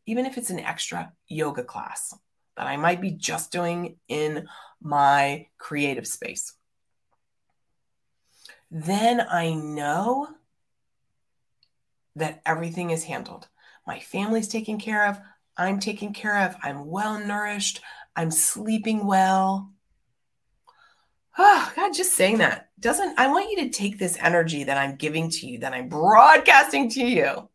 Even 0.05 0.25
if 0.25 0.37
it's 0.37 0.49
an 0.49 0.59
extra 0.59 1.11
yoga 1.27 1.63
class 1.63 2.15
that 2.57 2.67
I 2.67 2.77
might 2.77 3.01
be 3.01 3.11
just 3.11 3.51
doing 3.51 3.97
in 4.07 4.47
my 4.81 5.47
creative 5.57 6.07
space 6.07 6.53
then 8.71 9.21
I 9.21 9.53
know 9.53 10.27
that 12.15 12.41
everything 12.45 12.91
is 12.91 13.03
handled. 13.03 13.47
My 13.87 13.99
family's 13.99 14.47
taken 14.47 14.79
care 14.79 15.07
of. 15.07 15.19
I'm 15.59 15.79
taken 15.79 16.13
care 16.13 16.45
of. 16.45 16.55
I'm 16.63 16.87
well 16.87 17.19
nourished. 17.19 17.81
I'm 18.15 18.31
sleeping 18.31 19.05
well. 19.05 19.71
Oh, 21.37 21.71
God, 21.75 21.93
just 21.93 22.13
saying 22.13 22.39
that 22.39 22.69
doesn't, 22.79 23.19
I 23.19 23.27
want 23.27 23.49
you 23.51 23.57
to 23.63 23.69
take 23.69 23.97
this 23.97 24.17
energy 24.19 24.63
that 24.63 24.77
I'm 24.77 24.95
giving 24.95 25.29
to 25.29 25.47
you, 25.47 25.59
that 25.59 25.73
I'm 25.73 25.89
broadcasting 25.89 26.89
to 26.91 27.05
you, 27.05 27.49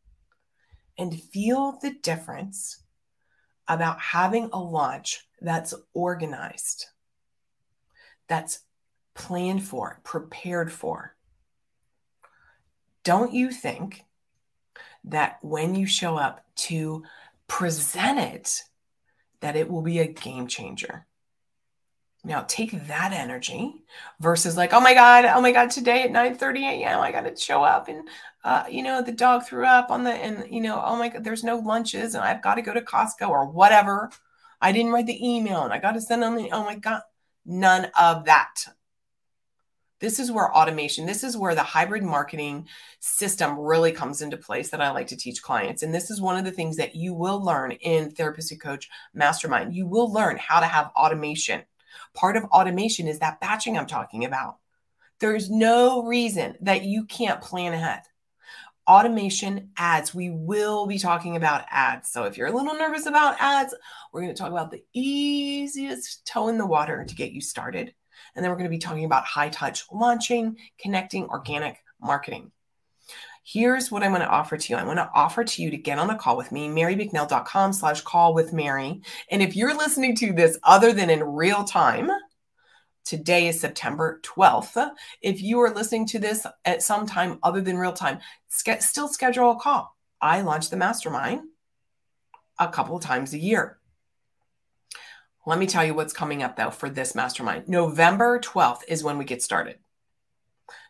and 0.98 1.20
feel 1.20 1.78
the 1.82 1.90
difference 1.90 2.82
about 3.68 3.98
having 4.00 4.50
a 4.52 4.58
launch 4.58 5.26
that's 5.40 5.74
organized, 5.92 6.86
that's 8.28 8.60
planned 9.14 9.64
for, 9.64 10.00
prepared 10.04 10.70
for. 10.72 11.14
Don't 13.02 13.32
you 13.32 13.50
think 13.50 14.04
that 15.04 15.38
when 15.42 15.74
you 15.74 15.86
show 15.86 16.16
up 16.16 16.44
to 16.56 17.02
present 17.46 18.18
it, 18.18 18.62
that 19.40 19.56
it 19.56 19.70
will 19.70 19.82
be 19.82 19.98
a 19.98 20.06
game 20.06 20.46
changer? 20.46 21.06
Now 22.26 22.44
take 22.48 22.86
that 22.86 23.12
energy 23.12 23.84
versus 24.18 24.56
like, 24.56 24.72
oh 24.72 24.80
my 24.80 24.94
God, 24.94 25.26
oh 25.26 25.42
my 25.42 25.52
God, 25.52 25.70
today 25.70 26.04
at 26.04 26.10
9 26.10 26.36
30 26.36 26.64
a.m. 26.64 27.00
I 27.00 27.12
gotta 27.12 27.36
show 27.36 27.62
up 27.62 27.88
and 27.88 28.08
uh, 28.44 28.64
you 28.70 28.82
know, 28.82 29.02
the 29.02 29.12
dog 29.12 29.44
threw 29.44 29.66
up 29.66 29.90
on 29.90 30.04
the 30.04 30.12
and 30.12 30.50
you 30.50 30.62
know, 30.62 30.82
oh 30.82 30.96
my 30.96 31.10
god, 31.10 31.22
there's 31.22 31.44
no 31.44 31.56
lunches 31.56 32.14
and 32.14 32.24
I've 32.24 32.42
got 32.42 32.54
to 32.54 32.62
go 32.62 32.72
to 32.72 32.80
Costco 32.80 33.28
or 33.28 33.46
whatever. 33.46 34.10
I 34.60 34.72
didn't 34.72 34.92
write 34.92 35.06
the 35.06 35.26
email 35.26 35.64
and 35.64 35.72
I 35.72 35.78
got 35.78 35.92
to 35.92 36.00
send 36.00 36.24
on 36.24 36.36
the 36.36 36.50
oh 36.50 36.64
my 36.64 36.76
god, 36.76 37.02
none 37.44 37.90
of 37.98 38.24
that. 38.24 38.54
This 40.00 40.18
is 40.18 40.30
where 40.30 40.54
automation, 40.54 41.06
this 41.06 41.22
is 41.22 41.36
where 41.36 41.54
the 41.54 41.62
hybrid 41.62 42.02
marketing 42.02 42.66
system 43.00 43.58
really 43.58 43.92
comes 43.92 44.22
into 44.22 44.36
place 44.36 44.70
that 44.70 44.80
I 44.80 44.90
like 44.90 45.06
to 45.08 45.16
teach 45.16 45.42
clients. 45.42 45.82
And 45.82 45.94
this 45.94 46.10
is 46.10 46.20
one 46.20 46.36
of 46.36 46.44
the 46.44 46.50
things 46.50 46.76
that 46.76 46.96
you 46.96 47.14
will 47.14 47.42
learn 47.42 47.72
in 47.72 48.10
Therapist 48.10 48.60
Coach 48.60 48.90
Mastermind. 49.14 49.74
You 49.74 49.86
will 49.86 50.12
learn 50.12 50.36
how 50.36 50.60
to 50.60 50.66
have 50.66 50.90
automation. 50.96 51.62
Part 52.12 52.36
of 52.36 52.44
automation 52.44 53.06
is 53.06 53.20
that 53.20 53.40
batching 53.40 53.78
I'm 53.78 53.86
talking 53.86 54.24
about. 54.24 54.56
There's 55.20 55.48
no 55.48 56.04
reason 56.04 56.56
that 56.62 56.82
you 56.82 57.04
can't 57.04 57.40
plan 57.40 57.72
ahead. 57.72 58.02
Automation 58.86 59.70
ads. 59.78 60.12
We 60.12 60.28
will 60.28 60.86
be 60.86 60.98
talking 60.98 61.36
about 61.36 61.64
ads. 61.70 62.10
So 62.10 62.24
if 62.24 62.36
you're 62.36 62.48
a 62.48 62.52
little 62.52 62.74
nervous 62.74 63.06
about 63.06 63.36
ads, 63.40 63.74
we're 64.12 64.22
going 64.22 64.34
to 64.34 64.38
talk 64.38 64.50
about 64.50 64.72
the 64.72 64.84
easiest 64.92 66.26
toe 66.26 66.48
in 66.48 66.58
the 66.58 66.66
water 66.66 67.04
to 67.04 67.14
get 67.14 67.32
you 67.32 67.40
started 67.40 67.94
and 68.34 68.44
then 68.44 68.50
we're 68.50 68.56
going 68.56 68.70
to 68.70 68.76
be 68.76 68.78
talking 68.78 69.04
about 69.04 69.24
high 69.24 69.48
touch 69.48 69.84
launching, 69.92 70.56
connecting, 70.78 71.26
organic 71.28 71.78
marketing. 72.00 72.50
Here's 73.46 73.90
what 73.90 74.02
I'm 74.02 74.12
going 74.12 74.22
to 74.22 74.28
offer 74.28 74.56
to 74.56 74.72
you. 74.72 74.78
I'm 74.78 74.86
going 74.86 74.96
to 74.96 75.10
offer 75.14 75.44
to 75.44 75.62
you 75.62 75.70
to 75.70 75.76
get 75.76 75.98
on 75.98 76.08
a 76.08 76.16
call 76.16 76.36
with 76.36 76.50
me, 76.50 76.68
marybicknell.com 76.68 77.74
slash 77.74 78.00
call 78.00 78.32
with 78.32 78.54
Mary. 78.54 79.02
And 79.30 79.42
if 79.42 79.54
you're 79.54 79.76
listening 79.76 80.16
to 80.16 80.32
this 80.32 80.58
other 80.62 80.94
than 80.94 81.10
in 81.10 81.22
real 81.22 81.62
time, 81.64 82.10
today 83.04 83.48
is 83.48 83.60
September 83.60 84.20
12th. 84.24 84.90
If 85.20 85.42
you 85.42 85.60
are 85.60 85.74
listening 85.74 86.06
to 86.06 86.18
this 86.18 86.46
at 86.64 86.82
some 86.82 87.06
time 87.06 87.38
other 87.42 87.60
than 87.60 87.76
real 87.76 87.92
time, 87.92 88.20
still 88.48 89.08
schedule 89.08 89.50
a 89.50 89.56
call. 89.56 89.94
I 90.22 90.40
launch 90.40 90.70
the 90.70 90.78
mastermind 90.78 91.42
a 92.58 92.68
couple 92.68 92.96
of 92.96 93.02
times 93.02 93.34
a 93.34 93.38
year. 93.38 93.78
Let 95.46 95.58
me 95.58 95.66
tell 95.66 95.84
you 95.84 95.94
what's 95.94 96.12
coming 96.12 96.42
up 96.42 96.56
though 96.56 96.70
for 96.70 96.88
this 96.88 97.14
mastermind. 97.14 97.68
November 97.68 98.38
12th 98.38 98.82
is 98.88 99.04
when 99.04 99.18
we 99.18 99.24
get 99.24 99.42
started. 99.42 99.78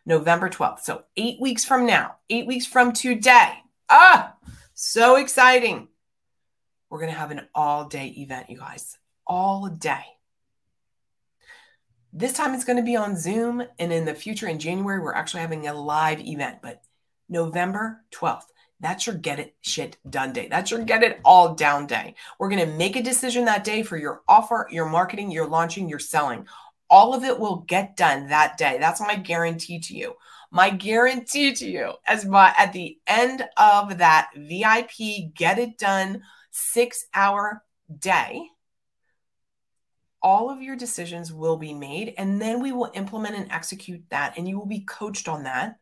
November 0.05 0.49
12th. 0.49 0.81
So, 0.81 1.03
eight 1.17 1.41
weeks 1.41 1.65
from 1.65 1.85
now, 1.85 2.15
eight 2.29 2.47
weeks 2.47 2.65
from 2.65 2.93
today. 2.93 3.53
Ah, 3.89 4.35
so 4.73 5.15
exciting. 5.15 5.87
We're 6.89 6.99
going 6.99 7.11
to 7.11 7.19
have 7.19 7.31
an 7.31 7.47
all 7.53 7.85
day 7.85 8.13
event, 8.17 8.49
you 8.49 8.57
guys. 8.57 8.97
All 9.27 9.67
day. 9.67 10.03
This 12.13 12.33
time 12.33 12.53
it's 12.53 12.63
going 12.63 12.77
to 12.77 12.83
be 12.83 12.95
on 12.95 13.17
Zoom. 13.17 13.63
And 13.79 13.91
in 13.91 14.05
the 14.05 14.13
future, 14.13 14.47
in 14.47 14.59
January, 14.59 14.99
we're 14.99 15.13
actually 15.13 15.41
having 15.41 15.67
a 15.67 15.73
live 15.73 16.21
event. 16.21 16.59
But 16.61 16.81
November 17.27 18.03
12th, 18.13 18.45
that's 18.79 19.07
your 19.07 19.15
get 19.15 19.39
it 19.39 19.55
shit 19.61 19.97
done 20.09 20.33
day. 20.33 20.47
That's 20.47 20.71
your 20.71 20.83
get 20.83 21.03
it 21.03 21.19
all 21.23 21.55
down 21.55 21.87
day. 21.87 22.15
We're 22.39 22.49
going 22.49 22.67
to 22.67 22.77
make 22.77 22.95
a 22.95 23.03
decision 23.03 23.45
that 23.45 23.63
day 23.63 23.83
for 23.83 23.97
your 23.97 24.21
offer, 24.27 24.67
your 24.71 24.87
marketing, 24.87 25.31
your 25.31 25.47
launching, 25.47 25.87
your 25.87 25.99
selling. 25.99 26.45
All 26.89 27.13
of 27.13 27.23
it 27.23 27.39
will 27.39 27.57
get 27.67 27.97
done 27.97 28.27
that 28.27 28.57
day. 28.57 28.77
That's 28.79 29.01
my 29.01 29.15
guarantee 29.15 29.79
to 29.79 29.95
you. 29.95 30.15
My 30.51 30.69
guarantee 30.69 31.53
to 31.53 31.65
you 31.65 31.93
as 32.07 32.25
my 32.25 32.53
at 32.57 32.73
the 32.73 32.97
end 33.07 33.43
of 33.57 33.97
that 33.97 34.29
VIP 34.35 35.33
get 35.33 35.57
it 35.57 35.77
done 35.77 36.21
6 36.51 37.05
hour 37.13 37.63
day 37.99 38.49
all 40.25 40.49
of 40.49 40.59
your 40.59 40.75
decisions 40.75 41.31
will 41.31 41.55
be 41.55 41.71
made, 41.71 42.15
and 42.17 42.41
then 42.41 42.59
we 42.59 42.71
will 42.71 42.89
implement 42.95 43.35
and 43.35 43.51
execute 43.51 44.03
that, 44.09 44.35
and 44.35 44.49
you 44.49 44.57
will 44.57 44.65
be 44.65 44.79
coached 44.79 45.27
on 45.27 45.43
that 45.43 45.77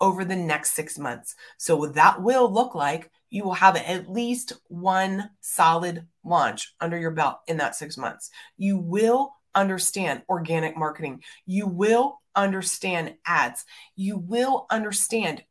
over 0.00 0.24
the 0.24 0.36
next 0.36 0.74
six 0.74 0.98
months. 0.98 1.34
So, 1.56 1.86
that 1.86 2.22
will 2.22 2.52
look 2.52 2.74
like 2.74 3.10
you 3.30 3.44
will 3.44 3.54
have 3.54 3.76
at 3.76 4.10
least 4.10 4.54
one 4.68 5.30
solid 5.40 6.06
launch 6.24 6.74
under 6.80 6.98
your 6.98 7.10
belt 7.10 7.38
in 7.46 7.58
that 7.58 7.76
six 7.76 7.96
months. 7.96 8.30
You 8.56 8.78
will 8.78 9.34
understand 9.54 10.22
organic 10.28 10.76
marketing. 10.76 11.22
You 11.46 11.66
will 11.66 12.20
understand 12.34 13.14
ads. 13.26 13.64
You 13.96 14.18
will 14.18 14.66
understand 14.70 15.42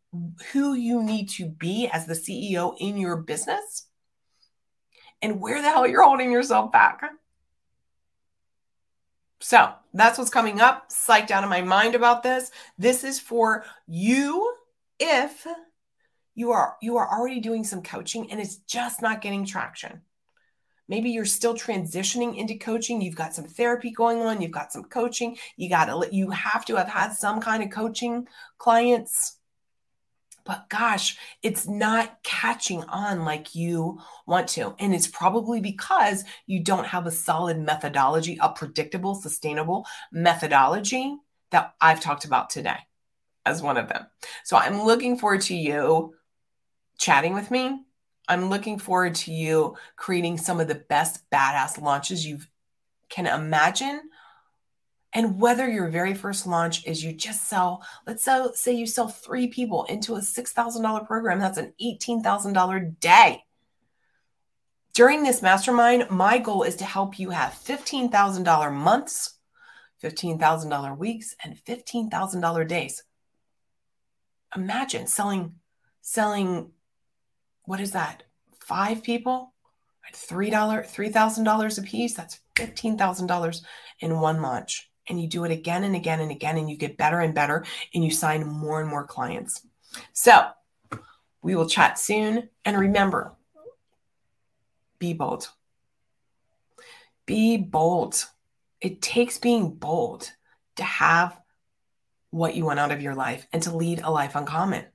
who 0.52 0.74
you 0.74 1.04
need 1.04 1.30
to 1.30 1.48
be 1.48 1.90
as 1.92 2.06
the 2.06 2.14
CEO 2.14 2.76
in 2.80 2.98
your 2.98 3.18
business 3.18 3.88
and 5.22 5.42
where 5.42 5.62
the 5.62 5.70
hell 5.70 5.86
you're 5.86 6.04
holding 6.04 6.32
yourself 6.32 6.72
back. 6.72 7.02
So 9.40 9.72
that's 9.94 10.18
what's 10.18 10.30
coming 10.30 10.60
up. 10.60 10.90
Psyched 10.90 11.32
out 11.32 11.44
of 11.44 11.50
my 11.50 11.62
mind 11.62 11.96
about 11.96 12.24
this. 12.24 12.52
This 12.78 13.04
is 13.04 13.20
for 13.20 13.66
you 13.88 14.54
if 15.00 15.46
you 16.36 16.52
are 16.52 16.76
you 16.82 16.98
are 16.98 17.10
already 17.10 17.40
doing 17.40 17.64
some 17.64 17.82
coaching 17.82 18.32
and 18.32 18.40
it's 18.40 18.58
just 18.58 19.02
not 19.02 19.22
getting 19.22 19.46
traction. 19.46 20.02
Maybe 20.90 21.10
you're 21.10 21.26
still 21.26 21.54
transitioning 21.54 22.38
into 22.38 22.56
coaching. 22.56 23.02
You've 23.02 23.16
got 23.16 23.36
some 23.36 23.46
therapy 23.46 23.92
going 23.92 24.22
on. 24.22 24.42
You've 24.42 24.52
got 24.52 24.72
some 24.72 24.86
coaching. 24.86 25.38
You 25.58 25.70
got 25.70 25.86
to 25.86 26.08
you 26.16 26.30
have 26.32 26.66
to 26.66 26.76
have 26.76 26.88
had 26.88 27.14
some 27.14 27.42
kind 27.42 27.64
of 27.64 27.70
coaching 27.70 28.28
clients 28.58 29.37
but 30.48 30.70
gosh, 30.70 31.18
it's 31.44 31.68
not 31.68 32.24
catching 32.24 32.82
on 32.86 33.26
like 33.26 33.54
you 33.54 34.00
want 34.26 34.48
to. 34.48 34.74
And 34.80 34.96
it's 34.96 35.08
probably 35.08 35.60
because 35.60 36.24
you 36.46 36.64
don't 36.64 36.88
have 36.88 37.06
a 37.06 37.12
solid 37.12 37.60
methodology, 37.60 38.38
a 38.42 38.50
predictable, 38.50 39.14
sustainable 39.14 39.86
methodology 40.12 41.18
that 41.52 41.76
I've 41.82 42.00
talked 42.00 42.24
about 42.24 42.50
today 42.50 42.78
as 43.46 43.62
one 43.62 43.76
of 43.76 43.90
them. 43.90 44.08
So 44.46 44.56
I'm 44.56 44.84
looking 44.84 45.18
forward 45.18 45.42
to 45.42 45.56
you 45.56 46.16
chatting 46.98 47.34
with 47.34 47.52
me. 47.52 47.82
I'm 48.30 48.50
looking 48.50 48.80
forward 48.80 49.16
to 49.16 49.34
you 49.34 49.76
creating 49.98 50.38
some 50.38 50.62
of 50.62 50.70
the 50.70 50.76
best 50.76 51.30
badass 51.30 51.82
launches 51.82 52.26
you 52.26 52.40
can 53.10 53.28
imagine 53.28 54.02
and 55.14 55.40
whether 55.40 55.70
your 55.70 55.88
very 55.88 56.14
first 56.14 56.46
launch 56.46 56.86
is 56.86 57.04
you 57.04 57.14
just 57.14 57.46
sell, 57.46 57.84
let's 58.06 58.28
say 58.56 58.74
you 58.74 58.86
sell 58.86 59.08
three 59.08 59.48
people 59.48 59.86
into 59.86 60.16
a 60.16 60.20
$6,000 60.20 61.08
program, 61.08 61.40
that's 61.40 61.58
an 61.58 61.74
$18,000 61.82 63.00
day. 63.00 63.44
During 64.94 65.24
this 65.24 65.42
mastermind, 65.42 66.10
my 66.10 66.40
goal 66.40 66.64
is 66.64 66.76
to 66.78 66.86
help 66.86 67.20
you 67.20 67.30
have 67.30 67.54
$15,000 67.54 68.74
months, 68.74 69.36
$15,000 70.04 70.98
weeks, 70.98 71.36
and 71.44 71.56
$15,000 71.56 72.68
days. 72.68 73.04
Imagine 74.56 75.08
selling, 75.08 75.56
selling, 76.02 76.72
what 77.64 77.80
is 77.80 77.92
that? 77.92 78.24
Five 78.60 79.04
people, 79.04 79.54
at 80.08 80.16
$3, 80.16 80.52
$3,000 80.52 81.80
a 81.80 81.82
piece. 81.84 82.14
That's 82.14 82.40
$15,000 82.56 83.62
in 84.00 84.20
one 84.20 84.42
launch 84.42 84.90
and 85.08 85.22
you 85.22 85.28
do 85.28 85.44
it 85.44 85.52
again 85.52 85.84
and 85.84 85.96
again 85.96 86.20
and 86.20 86.32
again, 86.32 86.58
and 86.58 86.70
you 86.70 86.78
get 86.78 86.98
better 86.98 87.20
and 87.20 87.34
better, 87.34 87.66
and 87.94 88.04
you 88.04 88.12
sign 88.12 88.46
more 88.46 88.82
and 88.82 88.90
more 88.90 89.06
clients. 89.06 89.66
So 90.14 90.48
we 91.42 91.56
will 91.56 91.68
chat 91.68 91.98
soon. 91.98 92.50
And 92.66 92.78
remember, 92.78 93.34
be 95.00 95.14
bold. 95.14 95.50
Be 97.26 97.58
bold. 97.58 98.26
It 98.82 99.02
takes 99.02 99.38
being 99.38 99.74
bold 99.74 100.32
to 100.76 100.84
have 100.84 101.40
what 102.30 102.56
you 102.56 102.66
want 102.66 102.80
out 102.80 102.92
of 102.92 103.02
your 103.02 103.16
life 103.16 103.48
and 103.52 103.64
to 103.64 103.76
lead 103.76 104.02
a 104.02 104.12
life 104.12 104.36
uncommon. 104.36 104.86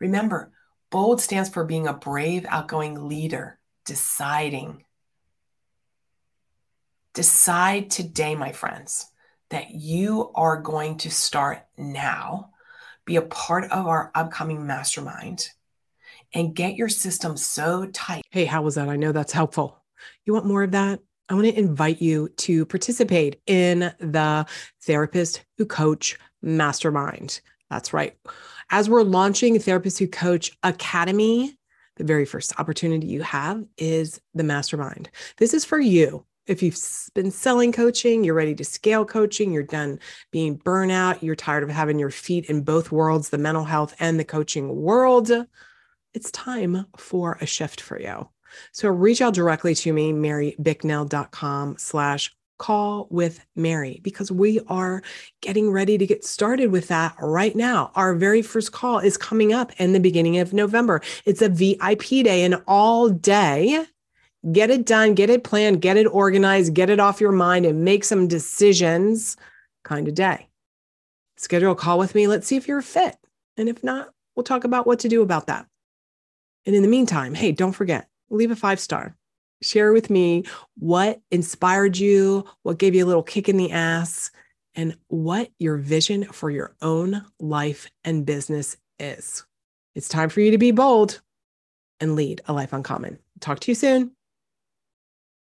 Remember, 0.00 0.52
bold 0.90 1.20
stands 1.20 1.48
for 1.48 1.64
being 1.64 1.86
a 1.86 1.92
brave, 1.92 2.46
outgoing 2.48 3.08
leader, 3.08 3.58
deciding. 3.84 4.84
Decide 7.12 7.90
today, 7.90 8.34
my 8.34 8.52
friends 8.52 9.09
that 9.50 9.70
you 9.70 10.30
are 10.34 10.60
going 10.60 10.96
to 10.98 11.10
start 11.10 11.64
now, 11.76 12.50
be 13.04 13.16
a 13.16 13.22
part 13.22 13.64
of 13.64 13.86
our 13.86 14.10
upcoming 14.14 14.66
mastermind, 14.66 15.48
and 16.32 16.54
get 16.54 16.76
your 16.76 16.88
system 16.88 17.36
so 17.36 17.86
tight. 17.86 18.22
Hey, 18.30 18.44
how 18.44 18.62
was 18.62 18.76
that? 18.76 18.88
I 18.88 18.96
know 18.96 19.12
that's 19.12 19.32
helpful. 19.32 19.82
You 20.24 20.32
want 20.32 20.46
more 20.46 20.62
of 20.62 20.70
that? 20.72 21.00
I 21.28 21.34
want 21.34 21.46
to 21.46 21.58
invite 21.58 22.00
you 22.00 22.28
to 22.38 22.64
participate 22.66 23.40
in 23.46 23.92
the 23.98 24.46
Therapist 24.82 25.44
Who 25.58 25.66
Coach 25.66 26.18
Mastermind. 26.42 27.40
That's 27.70 27.92
right. 27.92 28.16
As 28.70 28.88
we're 28.88 29.02
launching 29.02 29.58
Therapist 29.58 29.98
Who 29.98 30.08
Coach 30.08 30.52
Academy, 30.62 31.56
the 31.96 32.04
very 32.04 32.24
first 32.24 32.58
opportunity 32.58 33.06
you 33.06 33.22
have 33.22 33.64
is 33.78 34.20
the 34.34 34.42
mastermind. 34.42 35.10
This 35.36 35.54
is 35.54 35.64
for 35.64 35.78
you 35.78 36.24
if 36.46 36.62
you've 36.62 36.78
been 37.14 37.30
selling 37.30 37.72
coaching, 37.72 38.24
you're 38.24 38.34
ready 38.34 38.54
to 38.54 38.64
scale 38.64 39.04
coaching, 39.04 39.52
you're 39.52 39.62
done 39.62 39.98
being 40.30 40.58
burnout, 40.58 41.22
you're 41.22 41.36
tired 41.36 41.62
of 41.62 41.70
having 41.70 41.98
your 41.98 42.10
feet 42.10 42.46
in 42.46 42.62
both 42.62 42.90
worlds, 42.90 43.28
the 43.28 43.38
mental 43.38 43.64
health 43.64 43.94
and 44.00 44.18
the 44.18 44.24
coaching 44.24 44.74
world, 44.76 45.30
it's 46.14 46.30
time 46.32 46.86
for 46.96 47.38
a 47.40 47.46
shift 47.46 47.80
for 47.80 48.00
you. 48.00 48.28
So 48.72 48.88
reach 48.88 49.20
out 49.20 49.34
directly 49.34 49.74
to 49.76 49.92
me, 49.92 50.12
marybicknell.com 50.12 51.76
slash 51.78 52.34
call 52.58 53.06
with 53.10 53.44
Mary, 53.56 54.00
because 54.02 54.30
we 54.30 54.60
are 54.66 55.02
getting 55.40 55.70
ready 55.70 55.96
to 55.96 56.06
get 56.06 56.24
started 56.24 56.70
with 56.70 56.88
that 56.88 57.14
right 57.20 57.54
now. 57.54 57.90
Our 57.94 58.14
very 58.14 58.42
first 58.42 58.72
call 58.72 58.98
is 58.98 59.16
coming 59.16 59.52
up 59.52 59.72
in 59.80 59.92
the 59.92 60.00
beginning 60.00 60.38
of 60.38 60.52
November. 60.52 61.00
It's 61.24 61.42
a 61.42 61.48
VIP 61.48 62.24
day 62.24 62.42
and 62.44 62.62
all 62.66 63.08
day 63.08 63.86
get 64.52 64.70
it 64.70 64.86
done, 64.86 65.14
get 65.14 65.30
it 65.30 65.44
planned, 65.44 65.82
get 65.82 65.96
it 65.96 66.06
organized, 66.06 66.74
get 66.74 66.90
it 66.90 67.00
off 67.00 67.20
your 67.20 67.32
mind, 67.32 67.66
and 67.66 67.84
make 67.84 68.04
some 68.04 68.28
decisions 68.28 69.36
kind 69.84 70.08
of 70.08 70.14
day. 70.14 70.48
Schedule 71.36 71.72
a 71.72 71.76
call 71.76 71.98
with 71.98 72.14
me. 72.14 72.26
Let's 72.26 72.46
see 72.46 72.56
if 72.56 72.68
you're 72.68 72.82
fit. 72.82 73.16
And 73.56 73.68
if 73.68 73.82
not, 73.82 74.10
we'll 74.34 74.44
talk 74.44 74.64
about 74.64 74.86
what 74.86 75.00
to 75.00 75.08
do 75.08 75.22
about 75.22 75.46
that. 75.46 75.66
And 76.66 76.74
in 76.74 76.82
the 76.82 76.88
meantime, 76.88 77.34
hey, 77.34 77.52
don't 77.52 77.72
forget, 77.72 78.08
leave 78.28 78.50
a 78.50 78.56
five 78.56 78.80
star. 78.80 79.16
Share 79.62 79.92
with 79.92 80.08
me 80.08 80.44
what 80.78 81.20
inspired 81.30 81.98
you, 81.98 82.46
what 82.62 82.78
gave 82.78 82.94
you 82.94 83.04
a 83.04 83.06
little 83.08 83.22
kick 83.22 83.48
in 83.48 83.56
the 83.56 83.72
ass, 83.72 84.30
and 84.74 84.96
what 85.08 85.50
your 85.58 85.76
vision 85.76 86.24
for 86.24 86.50
your 86.50 86.74
own 86.80 87.24
life 87.38 87.90
and 88.04 88.24
business 88.24 88.76
is. 88.98 89.44
It's 89.94 90.08
time 90.08 90.28
for 90.28 90.40
you 90.40 90.50
to 90.52 90.58
be 90.58 90.70
bold 90.70 91.20
and 91.98 92.14
lead 92.14 92.40
a 92.46 92.52
life 92.52 92.72
uncommon. 92.72 93.18
Talk 93.40 93.60
to 93.60 93.70
you 93.70 93.74
soon. 93.74 94.12